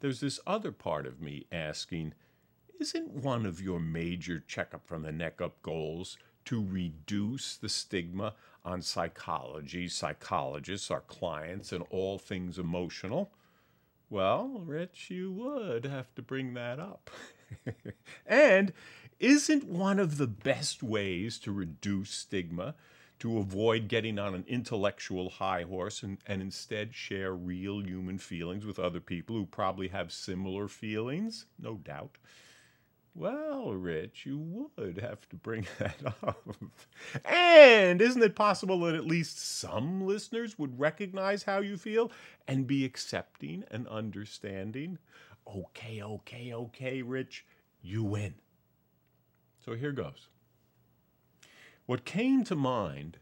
[0.00, 2.14] there's this other part of me asking,
[2.80, 8.32] isn't one of your major checkup from the neck up goals to reduce the stigma
[8.64, 13.30] on psychology, psychologists, our clients, and all things emotional?
[14.12, 17.08] Well, Rich, you would have to bring that up.
[18.26, 18.74] and
[19.18, 22.74] isn't one of the best ways to reduce stigma
[23.20, 28.66] to avoid getting on an intellectual high horse and, and instead share real human feelings
[28.66, 31.46] with other people who probably have similar feelings?
[31.58, 32.18] No doubt.
[33.14, 34.38] Well, Rich, you
[34.76, 36.46] would have to bring that up.
[37.24, 42.10] And isn't it possible that at least some listeners would recognize how you feel
[42.48, 44.98] and be accepting and understanding?
[45.46, 47.44] Okay, okay, okay, Rich,
[47.82, 48.34] you win.
[49.64, 50.28] So here goes.
[51.86, 53.18] What came to mind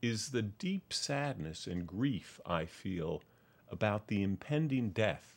[0.00, 3.22] is the deep sadness and grief I feel
[3.70, 5.36] about the impending death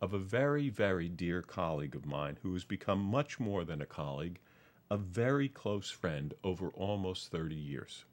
[0.00, 3.86] of a very, very dear colleague of mine who has become much more than a
[3.86, 4.38] colleague,
[4.90, 8.04] a very close friend over almost 30 years.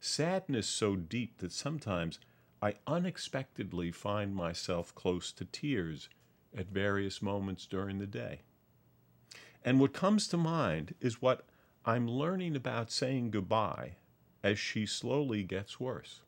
[0.00, 2.18] Sadness so deep that sometimes
[2.62, 6.08] I unexpectedly find myself close to tears
[6.56, 8.42] at various moments during the day.
[9.64, 11.46] And what comes to mind is what
[11.84, 13.96] I'm learning about saying goodbye
[14.42, 16.20] as she slowly gets worse.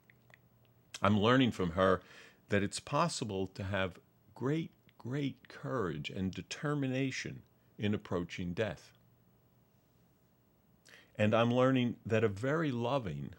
[1.00, 2.00] I'm learning from her
[2.48, 3.98] that it's possible to have
[4.36, 7.42] great, great courage and determination
[7.78, 8.92] in approaching death.
[11.16, 13.30] And I'm learning that a very loving,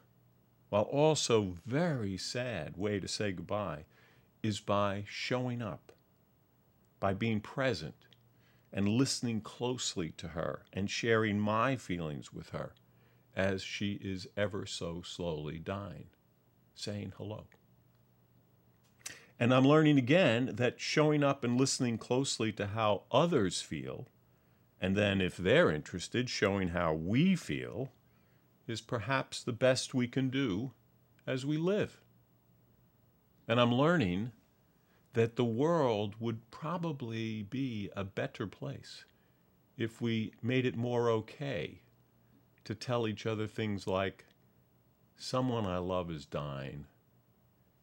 [0.70, 3.86] while also very sad way to say goodbye
[4.42, 5.92] is by showing up,
[7.00, 8.08] by being present
[8.74, 12.74] and listening closely to her and sharing my feelings with her
[13.36, 16.08] as she is ever so slowly dying,
[16.74, 17.46] saying hello.
[19.40, 24.08] And I'm learning again that showing up and listening closely to how others feel,
[24.82, 27.92] and then if they're interested, showing how we feel,
[28.68, 30.72] is perhaps the best we can do
[31.26, 32.02] as we live.
[33.48, 34.32] And I'm learning
[35.14, 39.06] that the world would probably be a better place
[39.78, 41.82] if we made it more okay
[42.66, 44.26] to tell each other things like,
[45.20, 46.86] Someone I love is dying,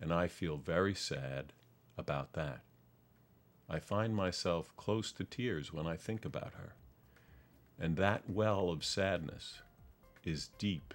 [0.05, 1.55] and I feel very sad
[1.97, 2.61] about that.
[3.71, 6.75] I find myself close to tears when I think about her,
[7.81, 9.62] and that well of sadness
[10.23, 10.93] is deep,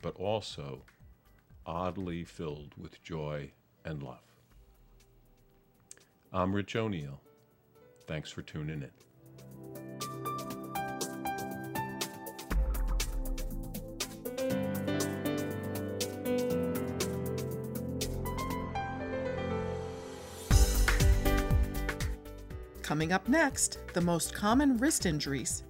[0.00, 0.84] but also
[1.66, 3.50] oddly filled with joy
[3.84, 4.24] and love.
[6.32, 7.20] I'm Rich O'Neill.
[8.06, 9.05] Thanks for tuning in.
[23.06, 25.62] Coming up next, the most common wrist injuries.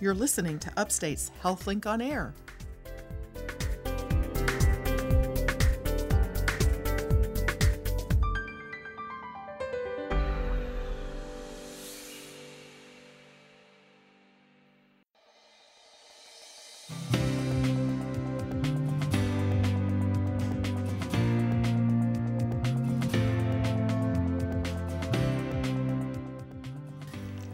[0.00, 2.34] You're listening to Upstate's HealthLink on Air.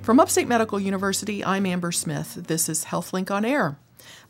[0.02, 2.34] From Upstate Medical University, I'm Amber Smith.
[2.48, 3.76] This is HealthLink on Air.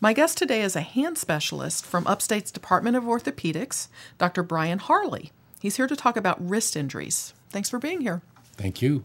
[0.01, 4.43] My guest today is a hand specialist from Upstate's Department of Orthopedics, Dr.
[4.43, 5.33] Brian Harley.
[5.61, 7.33] He's here to talk about wrist injuries.
[7.49, 8.21] Thanks for being here.
[8.59, 9.05] Thank you.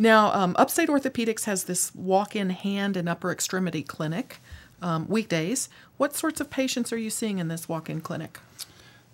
[0.00, 4.40] Now, um, Upstate Orthopedics has this walk in hand and upper extremity clinic
[4.82, 5.68] um, weekdays.
[5.96, 8.40] What sorts of patients are you seeing in this walk in clinic?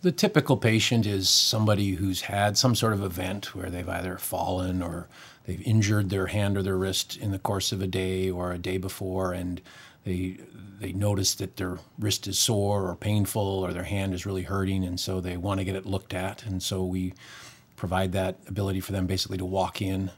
[0.01, 4.82] The typical patient is somebody who's had some sort of event where they've either fallen
[4.82, 5.09] or
[5.47, 8.59] they've injured their hand or their wrist in the course of a day or a
[8.59, 9.61] day before, and
[10.05, 10.38] they
[10.78, 14.84] they notice that their wrist is sore or painful or their hand is really hurting,
[14.84, 17.14] and so they want to get it looked at, and so we
[17.76, 20.11] provide that ability for them basically to walk in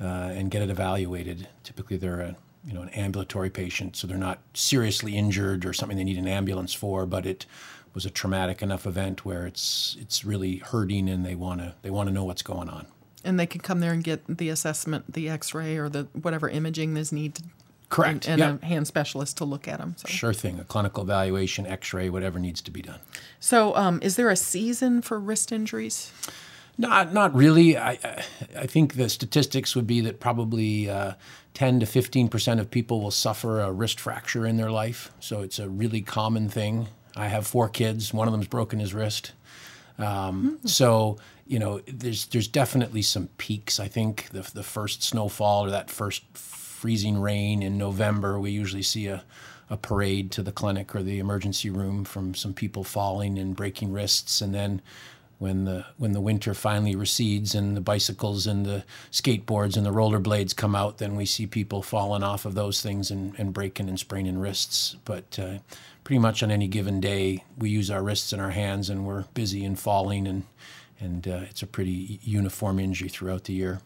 [0.00, 1.48] uh, and get it evaluated.
[1.62, 5.96] Typically, they're a you know an ambulatory patient, so they're not seriously injured or something
[5.96, 7.46] they need an ambulance for, but it
[7.94, 11.90] was a traumatic enough event where it's it's really hurting and they want to they
[11.90, 12.86] want to know what's going on.
[13.24, 16.96] And they can come there and get the assessment, the X-ray, or the whatever imaging
[16.96, 17.44] is needed.
[17.88, 18.26] Correct.
[18.26, 18.62] And, and Yep.
[18.62, 19.94] a hand specialist to look at them.
[19.98, 20.58] So, Sure thing.
[20.58, 23.00] A clinical evaluation, X-ray, whatever needs to be done.
[23.38, 26.10] so um, is there a season for wrist injuries?
[26.78, 27.76] Not, not really.
[27.76, 27.98] I,
[28.58, 31.12] I, think the statistics would be that probably uh,
[31.52, 35.12] 10 to 15 percent of people will suffer a wrist fracture in their life.
[35.20, 36.88] So it's a really common thing.
[37.14, 38.14] I have four kids.
[38.14, 39.32] One of them's broken his wrist.
[39.98, 41.18] Um, So
[41.52, 43.78] you know, there's there's definitely some peaks.
[43.78, 48.82] I think the the first snowfall or that first freezing rain in November, we usually
[48.82, 49.22] see a
[49.68, 53.92] a parade to the clinic or the emergency room from some people falling and breaking
[53.92, 54.80] wrists, and then
[55.38, 59.92] when the when the winter finally recedes and the bicycles and the skateboards and the
[59.92, 63.90] rollerblades come out, then we see people falling off of those things and, and breaking
[63.90, 64.96] and spraining wrists.
[65.04, 65.58] But uh,
[66.02, 69.24] pretty much on any given day, we use our wrists and our hands, and we're
[69.34, 70.44] busy and falling, and
[71.02, 73.80] and uh, it's a pretty uniform injury throughout the year.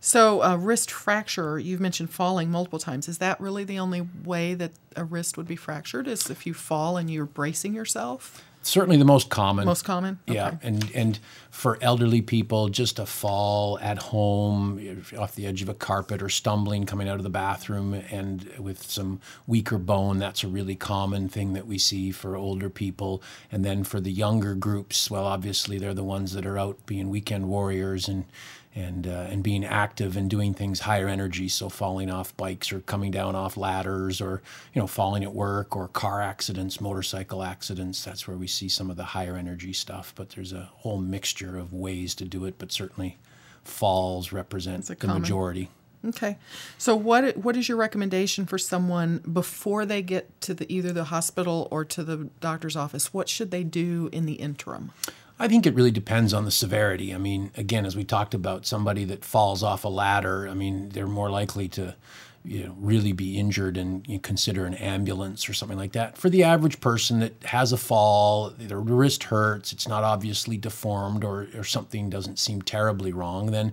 [0.00, 3.08] So, a wrist fracture, you've mentioned falling multiple times.
[3.08, 6.08] Is that really the only way that a wrist would be fractured?
[6.08, 8.42] Is if you fall and you're bracing yourself?
[8.66, 9.64] Certainly the most common.
[9.64, 10.18] Most common?
[10.26, 15.68] Yeah, and and for elderly people, just a fall at home off the edge of
[15.68, 20.42] a carpet or stumbling coming out of the bathroom and with some weaker bone, that's
[20.42, 23.22] a really common thing that we see for older people.
[23.52, 27.08] And then for the younger groups, well, obviously they're the ones that are out being
[27.08, 28.24] weekend warriors and
[28.76, 31.48] and uh, and being active and doing things higher energy.
[31.48, 34.42] So falling off bikes or coming down off ladders or
[34.74, 38.04] you know falling at work or car accidents, motorcycle accidents.
[38.04, 40.12] That's where we see some of the higher energy stuff.
[40.14, 42.56] But there's a whole mixture of ways to do it.
[42.58, 43.16] But certainly,
[43.64, 45.70] falls represent a the common- majority.
[46.04, 46.36] Okay.
[46.78, 51.04] So, what what is your recommendation for someone before they get to the either the
[51.04, 53.12] hospital or to the doctor's office?
[53.12, 54.92] What should they do in the interim?
[55.38, 57.14] I think it really depends on the severity.
[57.14, 60.88] I mean, again, as we talked about, somebody that falls off a ladder, I mean,
[60.90, 61.94] they're more likely to,
[62.42, 66.16] you know, really be injured and you consider an ambulance or something like that.
[66.16, 71.22] For the average person that has a fall, their wrist hurts, it's not obviously deformed
[71.22, 73.72] or, or something doesn't seem terribly wrong, then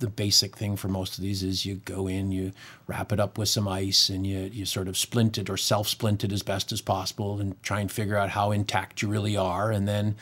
[0.00, 2.52] the basic thing for most of these is you go in, you
[2.86, 5.88] wrap it up with some ice, and you, you sort of splint it or self
[5.88, 9.36] splint it as best as possible and try and figure out how intact you really
[9.36, 9.70] are.
[9.70, 10.16] And then,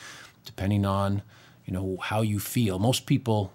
[0.49, 1.23] depending on
[1.65, 3.53] you know how you feel, most people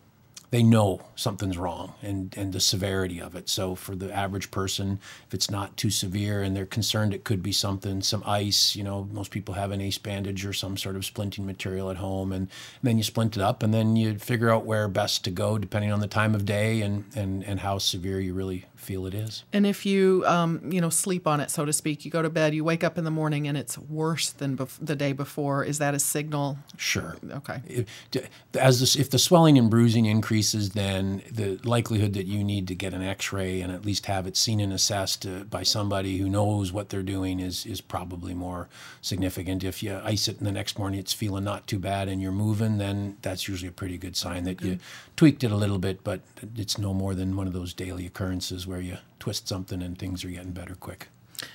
[0.54, 3.50] they know something's wrong and, and the severity of it.
[3.50, 7.41] So for the average person, if it's not too severe and they're concerned it could
[7.41, 10.96] be something, some ice, you know, most people have an ace bandage or some sort
[10.96, 12.50] of splinting material at home and,
[12.84, 15.91] then you splint it up and then you figure out where best to go depending
[15.91, 19.43] on the time of day and, and, and how severe you really feel it is.
[19.53, 22.29] And if you, um, you know, sleep on it, so to speak, you go to
[22.29, 25.63] bed, you wake up in the morning, and it's worse than bef- the day before.
[25.63, 26.57] Is that a signal?
[26.77, 27.15] Sure.
[27.31, 27.61] Okay.
[27.67, 32.67] If, as this, if the swelling and bruising increases, then the likelihood that you need
[32.67, 36.17] to get an X-ray and at least have it seen and assessed uh, by somebody
[36.17, 38.67] who knows what they're doing is is probably more
[39.01, 39.63] significant.
[39.63, 42.31] If you ice it and the next morning it's feeling not too bad and you're
[42.31, 44.79] moving, then that's usually a pretty good sign that you
[45.15, 46.21] tweaked it a little bit, but
[46.55, 50.26] it's no more than one of those daily occurrences where you twist something and things
[50.26, 51.09] are getting better quick.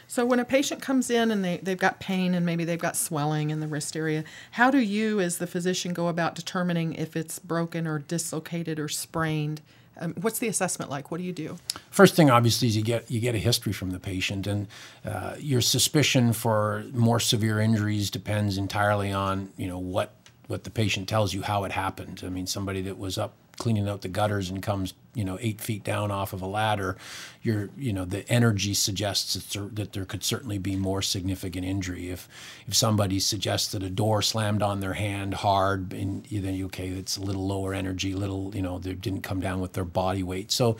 [0.06, 2.96] So when a patient comes in and they, they've got pain and maybe they've got
[2.96, 7.16] swelling in the wrist area, how do you as the physician go about determining if
[7.16, 9.60] it's broken or dislocated or sprained
[10.00, 11.10] Um, what's the assessment like?
[11.10, 11.58] What do you do?
[11.90, 14.68] First thing, obviously, is you get you get a history from the patient, and
[15.04, 20.14] uh, your suspicion for more severe injuries depends entirely on you know what
[20.46, 22.22] what the patient tells you how it happened.
[22.24, 25.60] I mean, somebody that was up cleaning out the gutters and comes you know eight
[25.60, 26.96] feet down off of a ladder
[27.42, 31.64] your you know the energy suggests that there, that there could certainly be more significant
[31.64, 32.10] injury.
[32.10, 32.28] If
[32.66, 37.16] if somebody suggests that a door slammed on their hand hard and then okay it's
[37.16, 40.50] a little lower energy little you know they didn't come down with their body weight.
[40.52, 40.76] So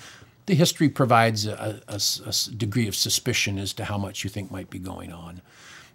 [0.47, 4.51] the history provides a, a, a degree of suspicion as to how much you think
[4.51, 5.43] might be going on.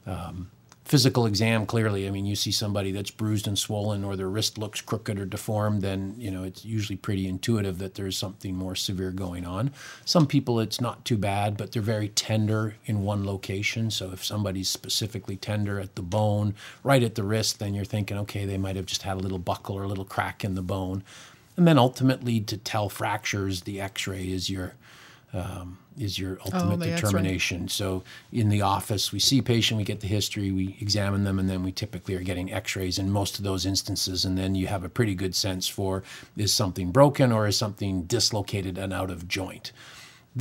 [0.06, 0.52] Um,
[0.86, 4.58] physical exam clearly i mean you see somebody that's bruised and swollen or their wrist
[4.58, 8.76] looks crooked or deformed then you know it's usually pretty intuitive that there's something more
[8.76, 9.72] severe going on.
[10.06, 13.92] Some people it's not too bad but they're very tender in one location.
[13.92, 18.18] So if somebody's specifically tender at the bone right at the wrist then you're thinking
[18.20, 20.62] okay they might have just had a little buckle or a little crack in the
[20.62, 21.04] bone.
[21.56, 24.74] And then ultimately to tell fractures the x-ray is your
[25.34, 27.62] um, is your ultimate oh, determination.
[27.62, 27.72] Right.
[27.72, 31.50] So in the office, we see patient, we get the history, we examine them, and
[31.50, 34.84] then we typically are getting X-rays in most of those instances, and then you have
[34.84, 36.04] a pretty good sense for
[36.38, 39.72] is something broken or is something dislocated and out of joint.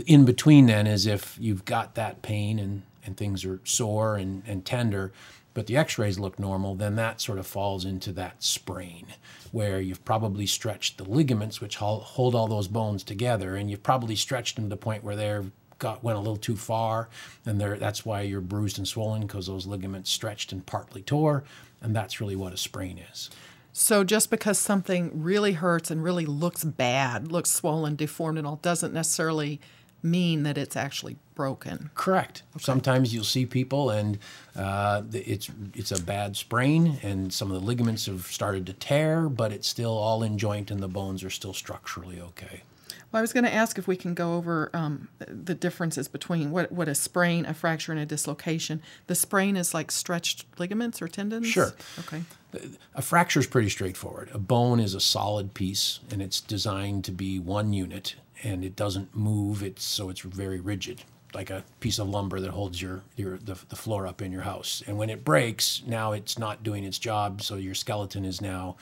[0.06, 4.42] In between then is if you've got that pain and and things are sore and,
[4.46, 5.12] and tender,
[5.54, 9.06] but the x-rays look normal, then that sort of falls into that sprain
[9.52, 14.16] where you've probably stretched the ligaments which hold all those bones together and you've probably
[14.16, 15.44] stretched them to the point where they're
[15.78, 17.08] got went a little too far
[17.44, 21.44] and there that's why you're bruised and swollen because those ligaments stretched and partly tore
[21.80, 23.30] and that's really what a sprain is.
[23.72, 28.56] So just because something really hurts and really looks bad looks swollen deformed and all
[28.56, 29.60] doesn't necessarily
[30.02, 31.90] mean that it's actually broken.
[31.94, 32.42] Correct.
[32.56, 32.62] Okay.
[32.62, 34.18] Sometimes you'll see people and
[34.56, 39.28] uh, it's it's a bad sprain and some of the ligaments have started to tear,
[39.28, 42.62] but it's still all in joint and the bones are still structurally okay.
[43.12, 46.50] Well, I was going to ask if we can go over um, the differences between
[46.50, 48.80] what, what a sprain, a fracture, and a dislocation.
[49.06, 51.46] The sprain is like stretched ligaments or tendons?
[51.46, 51.74] Sure.
[51.98, 52.22] Okay.
[52.94, 54.30] A fracture is pretty straightforward.
[54.32, 58.76] A bone is a solid piece and it's designed to be one unit and it
[58.76, 59.62] doesn't move.
[59.62, 61.02] It's so it's very rigid,
[61.34, 64.42] like a piece of lumber that holds your your the, the floor up in your
[64.42, 64.82] house.
[64.86, 68.76] And when it breaks, now it's not doing its job, so your skeleton is now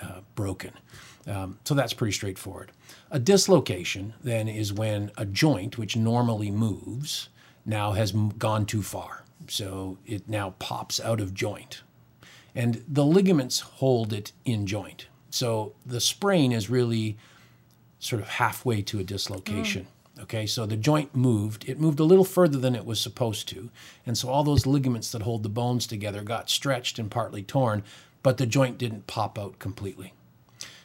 [0.00, 0.72] uh, broken.
[1.26, 2.72] Um, so that's pretty straightforward.
[3.10, 7.28] A dislocation then is when a joint, which normally moves,
[7.64, 9.24] now has gone too far.
[9.48, 11.82] So it now pops out of joint.
[12.54, 15.06] And the ligaments hold it in joint.
[15.30, 17.16] So the sprain is really
[18.02, 19.84] sort of halfway to a dislocation.
[20.16, 20.22] Mm.
[20.24, 21.68] Okay, so the joint moved.
[21.68, 23.70] It moved a little further than it was supposed to.
[24.04, 27.84] And so all those ligaments that hold the bones together got stretched and partly torn,
[28.22, 30.12] but the joint didn't pop out completely.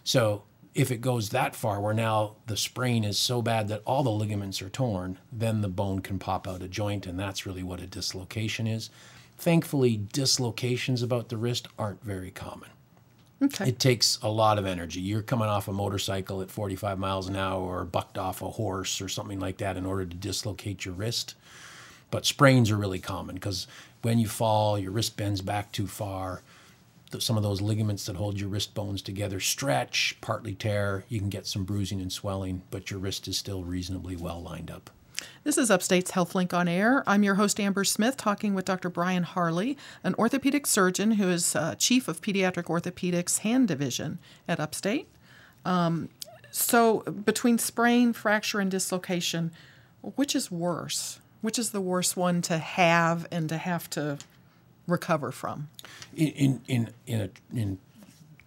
[0.03, 0.43] So
[0.75, 4.11] if it goes that far, where now the sprain is so bad that all the
[4.11, 7.81] ligaments are torn, then the bone can pop out a joint, and that's really what
[7.81, 8.91] a dislocation is.
[9.39, 12.69] Thankfully, dislocations about the wrist aren't very common.
[13.41, 13.69] Okay.
[13.69, 14.99] It takes a lot of energy.
[14.99, 18.99] You're coming off a motorcycle at 45 miles an hour or bucked off a horse
[18.99, 21.35] or something like that in order to dislocate your wrist.
[22.09, 23.67] But sprains are really common because
[24.01, 26.41] when you fall, your wrist bends back too far.
[27.19, 31.05] Some of those ligaments that hold your wrist bones together stretch, partly tear.
[31.07, 34.71] You can get some bruising and swelling, but your wrist is still reasonably well lined
[34.71, 34.89] up.
[35.43, 37.03] This is Upstate's HealthLink on Air.
[37.07, 38.89] I'm your host, Amber Smith, talking with Dr.
[38.89, 44.59] Brian Harley, an orthopedic surgeon who is uh, chief of pediatric orthopedics hand division at
[44.59, 45.07] Upstate.
[45.65, 46.09] Um,
[46.51, 49.51] so, between sprain, fracture, and dislocation,
[50.01, 51.19] which is worse?
[51.41, 54.17] Which is the worst one to have and to have to
[54.87, 55.69] recover from?
[56.15, 57.77] In in in, a, in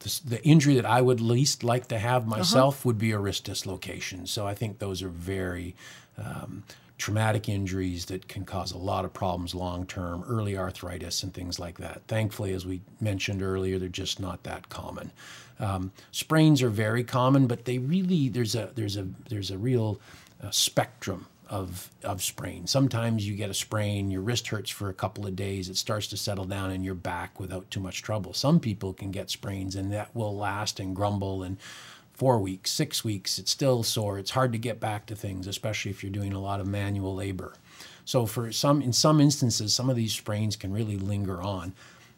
[0.00, 2.38] the, the, injury that I would least like to have uh-huh.
[2.38, 2.88] myself uh-huh.
[2.88, 4.26] would be a wrist dislocation.
[4.26, 5.74] So I think those are very
[6.20, 6.64] um,
[6.98, 11.58] traumatic injuries that can cause a lot of problems long term, early arthritis and things
[11.58, 12.02] like that.
[12.06, 15.10] Thankfully, as we mentioned earlier, they're just not that common.
[15.58, 19.98] Um, sprains are very common, but they really there's a there's a there's a real
[20.42, 22.66] uh, spectrum of of sprain.
[22.66, 26.06] Sometimes you get a sprain, your wrist hurts for a couple of days, it starts
[26.08, 28.32] to settle down and you're back without too much trouble.
[28.32, 31.56] Some people can get sprains and that will last and grumble and
[32.20, 34.18] four weeks, six weeks, it's still sore.
[34.18, 37.14] It's hard to get back to things, especially if you're doing a lot of manual
[37.14, 37.54] labor.
[38.04, 41.72] So for some in some instances, some of these sprains can really linger on.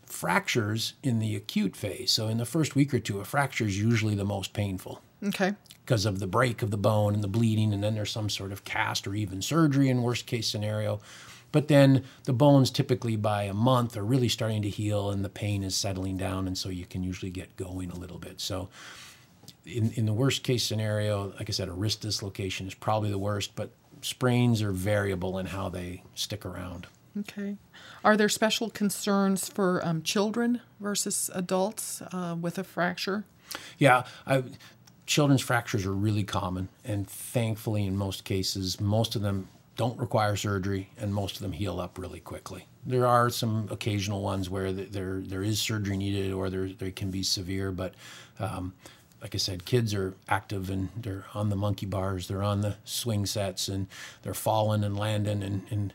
[0.05, 2.11] Fractures in the acute phase.
[2.11, 5.01] So in the first week or two, a fracture is usually the most painful.
[5.23, 5.55] Okay.
[5.87, 8.51] Because of the break of the bone and the bleeding, and then there's some sort
[8.51, 11.01] of cast or even surgery in worst case scenario.
[11.53, 15.29] But then the bones typically by a month are really starting to heal and the
[15.29, 18.41] pain is settling down, and so you can usually get going a little bit.
[18.41, 18.69] So
[19.65, 23.19] in, in the worst case scenario, like I said, a wrist dislocation is probably the
[23.19, 26.87] worst, but sprains are variable in how they stick around.
[27.19, 27.57] Okay.
[28.05, 33.25] Are there special concerns for um, children versus adults uh, with a fracture?
[33.79, 34.45] Yeah, I,
[35.07, 40.37] children's fractures are really common, and thankfully, in most cases, most of them don't require
[40.37, 42.67] surgery, and most of them heal up really quickly.
[42.87, 47.11] There are some occasional ones where there there is surgery needed, or there they can
[47.11, 47.95] be severe, but
[48.39, 48.73] um,
[49.23, 52.77] like I said, kids are active and they're on the monkey bars, they're on the
[52.85, 53.87] swing sets, and
[54.23, 55.95] they're falling and landing, and, and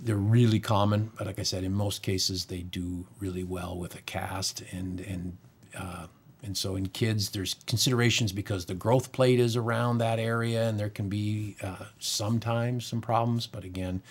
[0.00, 1.12] they're really common.
[1.16, 5.00] But like I said, in most cases, they do really well with a cast, and
[5.00, 5.36] and
[5.78, 6.06] uh,
[6.42, 10.78] and so in kids, there's considerations because the growth plate is around that area, and
[10.78, 13.46] there can be uh, sometimes some problems.
[13.46, 14.02] But again,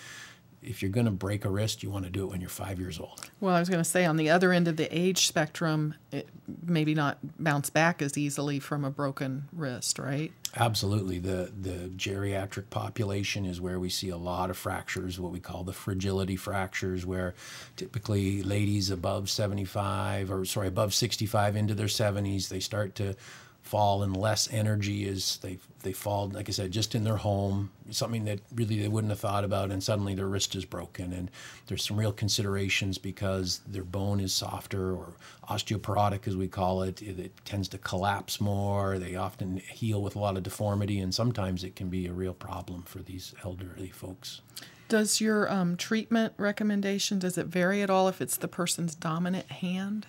[0.62, 2.78] if you're going to break a wrist, you want to do it when you're five
[2.78, 3.30] years old.
[3.40, 6.28] Well, I was going to say on the other end of the age spectrum, it
[6.62, 10.32] maybe not bounce back as easily from a broken wrist, right?
[10.56, 11.18] Absolutely.
[11.18, 15.62] The the geriatric population is where we see a lot of fractures, what we call
[15.62, 17.34] the fragility fractures, where
[17.76, 23.14] typically ladies above 75 or sorry, above 65 into their 70s, they start to
[23.70, 27.70] fall and less energy is they they fall like i said just in their home
[27.90, 31.30] something that really they wouldn't have thought about and suddenly their wrist is broken and
[31.66, 35.14] there's some real considerations because their bone is softer or
[35.48, 37.02] osteoporotic as we call it.
[37.02, 38.98] It, it tends to collapse more.
[38.98, 42.34] They often heal with a lot of deformity and sometimes it can be a real
[42.34, 44.40] problem for these elderly folks.
[44.88, 49.50] Does your um, treatment recommendation does it vary at all if it's the person's dominant
[49.50, 50.06] hand?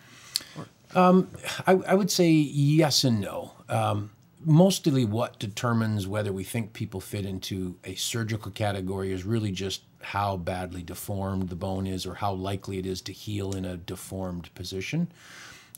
[0.57, 0.65] Or?
[0.95, 1.29] Um,
[1.65, 3.53] I, I, would say yes and no.
[3.69, 4.11] Um,
[4.45, 9.83] mostly what determines whether we think people fit into a surgical category is really just
[10.01, 13.77] how badly deformed the bone is or how likely it is to heal in a
[13.77, 15.11] deformed position.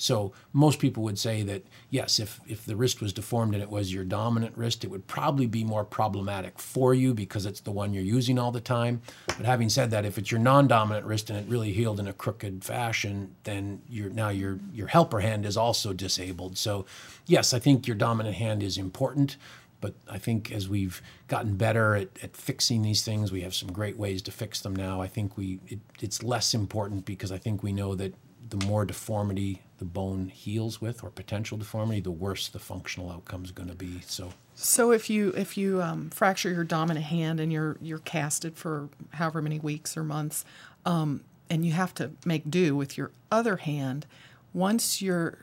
[0.04, 3.70] So most people would say that yes, if if the wrist was deformed and it
[3.70, 7.72] was your dominant wrist, it would probably be more problematic for you because it's the
[7.72, 9.02] one you're using all the time.
[9.28, 12.14] But having said that, if it's your non-dominant wrist and it really healed in a
[12.14, 16.58] crooked fashion, then your now your your helper hand is also disabled.
[16.58, 16.86] So
[17.26, 19.38] yes, I think your dominant hand is important.
[19.80, 23.70] But I think as we've gotten better at, at fixing these things, we have some
[23.70, 25.02] great ways to fix them now.
[25.02, 28.14] I think we it, it's less important because I think we know that
[28.50, 33.44] the more deformity the bone heals with or potential deformity, the worse the functional outcome
[33.44, 34.02] is going to be.
[34.06, 38.56] So, so if you if you um, fracture your dominant hand and you're you're casted
[38.56, 40.46] for however many weeks or months,
[40.86, 44.06] um, and you have to make do with your other hand,
[44.54, 45.38] once you're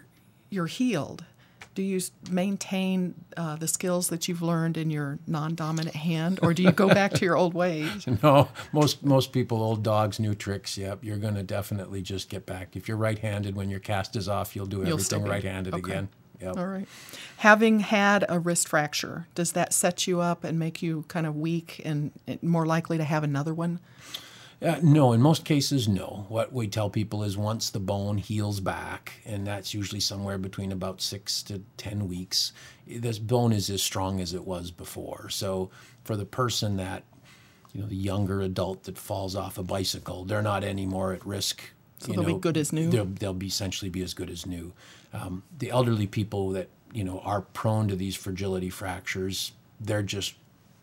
[0.48, 1.24] you're healed,
[1.75, 2.01] do you
[2.31, 6.89] maintain uh, the skills that you've learned in your non-dominant hand, or do you go
[6.89, 8.07] back to your old ways?
[8.23, 10.77] No, most most people, old dogs, new tricks.
[10.77, 12.77] Yep, you're going to definitely just get back.
[12.77, 15.93] If you're right-handed, when your cast is off, you'll do you'll everything right-handed okay.
[15.93, 16.09] again.
[16.41, 16.57] Yep.
[16.57, 16.89] All right.
[17.39, 21.37] Having had a wrist fracture, does that set you up and make you kind of
[21.37, 22.12] weak and
[22.43, 23.81] more likely to have another one?
[24.62, 26.26] Uh, no, in most cases, no.
[26.28, 30.70] What we tell people is once the bone heals back, and that's usually somewhere between
[30.70, 32.52] about six to 10 weeks,
[32.86, 35.30] this bone is as strong as it was before.
[35.30, 35.70] So
[36.04, 37.04] for the person that,
[37.72, 41.24] you know, the younger adult that falls off a bicycle, they're not any more at
[41.24, 41.62] risk.
[41.98, 42.90] So they'll know, be good as new?
[42.90, 44.74] They'll, they'll be essentially be as good as new.
[45.14, 50.34] Um, the elderly people that, you know, are prone to these fragility fractures, they're just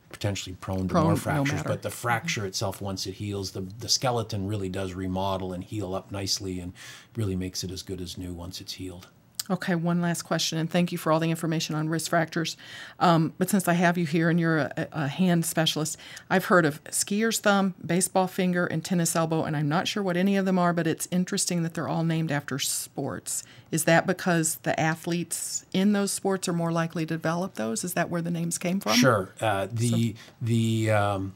[0.09, 1.63] potentially prone to more fractures.
[1.63, 2.47] No but the fracture mm-hmm.
[2.47, 6.73] itself, once it heals, the, the skeleton really does remodel and heal up nicely and
[7.15, 9.07] really makes it as good as new once it's healed.
[9.49, 12.57] Okay, one last question, and thank you for all the information on risk factors.
[12.99, 15.97] Um, but since I have you here and you're a, a, hand specialist,
[16.29, 20.17] I've heard of skier's thumb, baseball finger, and tennis elbow, and I'm not sure what
[20.17, 23.43] any of them are, but it's interesting that they're all named after sports.
[23.71, 27.83] Is that because the athletes in those sports are more likely to develop those?
[27.83, 28.93] Is that where the names came from?
[28.93, 29.33] Sure.
[29.39, 30.19] Uh, the so.
[30.41, 31.35] the um,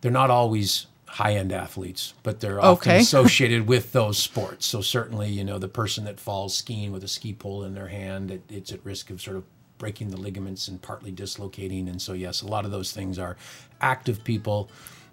[0.00, 2.98] they're not always high end athletes, but they're often okay.
[3.00, 4.66] associated with those sports.
[4.66, 7.88] So certainly, you know, the person that falls skiing with a ski pole in their
[7.88, 9.44] hand, it, it's at risk of sort of
[9.78, 11.88] breaking the ligaments and partly dislocating.
[11.88, 13.36] And so, yes, a lot of those things are
[13.80, 14.70] active people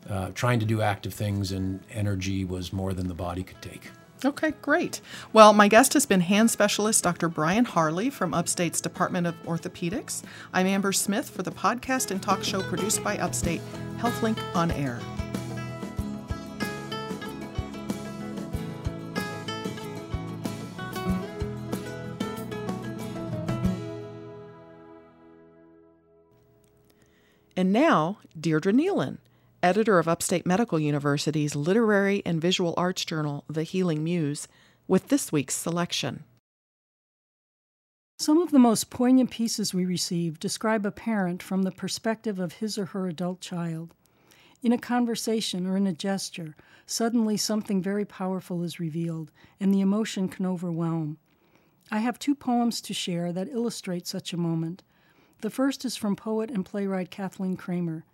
[0.10, 3.90] uh, trying to do active things, and energy was more than the body could take.
[4.24, 5.02] Okay, great.
[5.34, 7.28] Well, my guest has been hand specialist Dr.
[7.28, 10.24] Brian Harley from Upstate's Department of Orthopedics.
[10.54, 13.62] I'm Amber Smith for the podcast and talk show produced by Upstate
[13.98, 15.00] HealthLink on Air.
[27.58, 29.20] And now, Deirdre Neilen,
[29.64, 34.50] editor of Upstate Medical University's literary and visual arts journal, The Healing Muse,
[34.88, 36.26] with this week's selection.
[38.20, 42.54] Some of the most poignant pieces we receive describe a parent from the perspective of
[42.54, 43.96] his or her adult child.
[44.62, 49.82] In a conversation or in a gesture, suddenly something very powerful is revealed, and the
[49.82, 51.18] emotion can overwhelm.
[51.90, 54.84] I have two poems to share that illustrate such a moment.
[55.42, 58.06] The first is from poet and playwright Kathleen Kramer.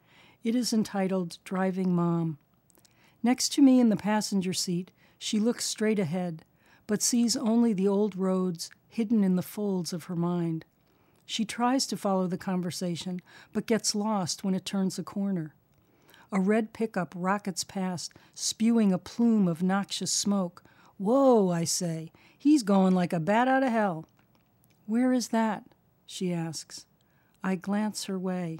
[0.44, 2.38] It is entitled Driving Mom.
[3.24, 6.44] Next to me in the passenger seat, she looks straight ahead,
[6.88, 10.66] but sees only the old roads hidden in the folds of her mind.
[11.26, 13.22] She tries to follow the conversation,
[13.54, 15.54] but gets lost when it turns a corner.
[16.32, 20.64] A red pickup rockets past, spewing a plume of noxious smoke.
[20.98, 24.08] Whoa, I say, he's going like a bat out of hell.
[24.88, 25.64] Where is that?
[26.06, 26.86] she asks.
[27.44, 28.60] I glance her way.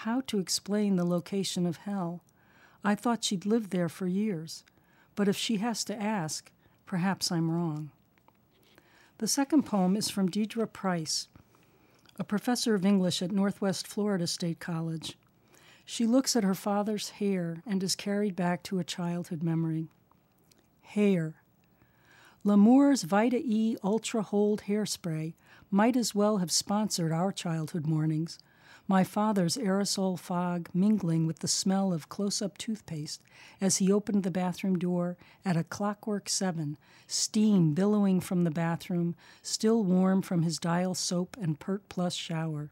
[0.00, 2.22] How to explain the location of hell?
[2.84, 4.64] I thought she'd lived there for years.
[5.14, 6.50] But if she has to ask,
[6.84, 7.90] perhaps I'm wrong.
[9.18, 11.28] The second poem is from Deidre Price,
[12.18, 15.16] a professor of English at Northwest Florida State College.
[15.86, 19.88] She looks at her father's hair and is carried back to a childhood memory.
[20.82, 21.36] Hair.
[22.44, 25.34] Lamaur's Vita E Ultra Hold hairspray
[25.70, 28.38] might as well have sponsored our childhood mornings,
[28.88, 33.20] my father's aerosol fog mingling with the smell of close up toothpaste
[33.60, 36.76] as he opened the bathroom door at a clockwork seven,
[37.08, 42.70] steam billowing from the bathroom, still warm from his dial soap and Pert Plus shower.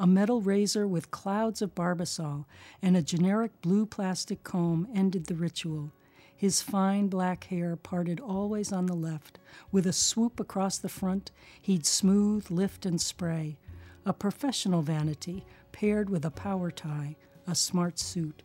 [0.00, 2.46] A metal razor with clouds of barbasol
[2.80, 5.92] and a generic blue plastic comb ended the ritual.
[6.38, 9.40] His fine black hair parted always on the left.
[9.72, 13.58] With a swoop across the front, he'd smooth, lift, and spray
[14.06, 17.16] a professional vanity paired with a power tie,
[17.46, 18.42] a smart suit.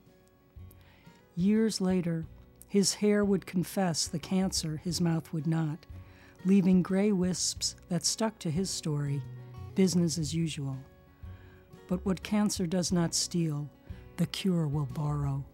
[1.36, 2.26] Years later,
[2.68, 5.86] his hair would confess the cancer, his mouth would not,
[6.46, 9.22] leaving gray wisps that stuck to his story,
[9.76, 10.78] business as usual.
[11.88, 13.70] But what cancer does not steal,
[14.18, 15.46] the cure will borrow.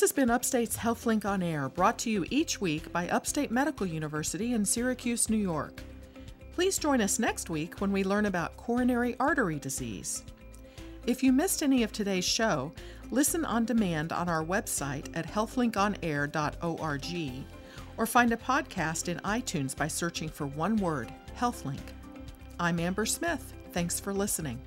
[0.00, 3.86] This has been Upstate's HealthLink on Air, brought to you each week by Upstate Medical
[3.86, 5.82] University in Syracuse, New York.
[6.54, 10.24] Please join us next week when we learn about coronary artery disease.
[11.06, 12.72] If you missed any of today's show,
[13.10, 17.44] listen on demand on our website at healthlinkonair.org
[17.98, 21.92] or find a podcast in iTunes by searching for one word, HealthLink.
[22.58, 23.52] I'm Amber Smith.
[23.72, 24.62] Thanks for listening.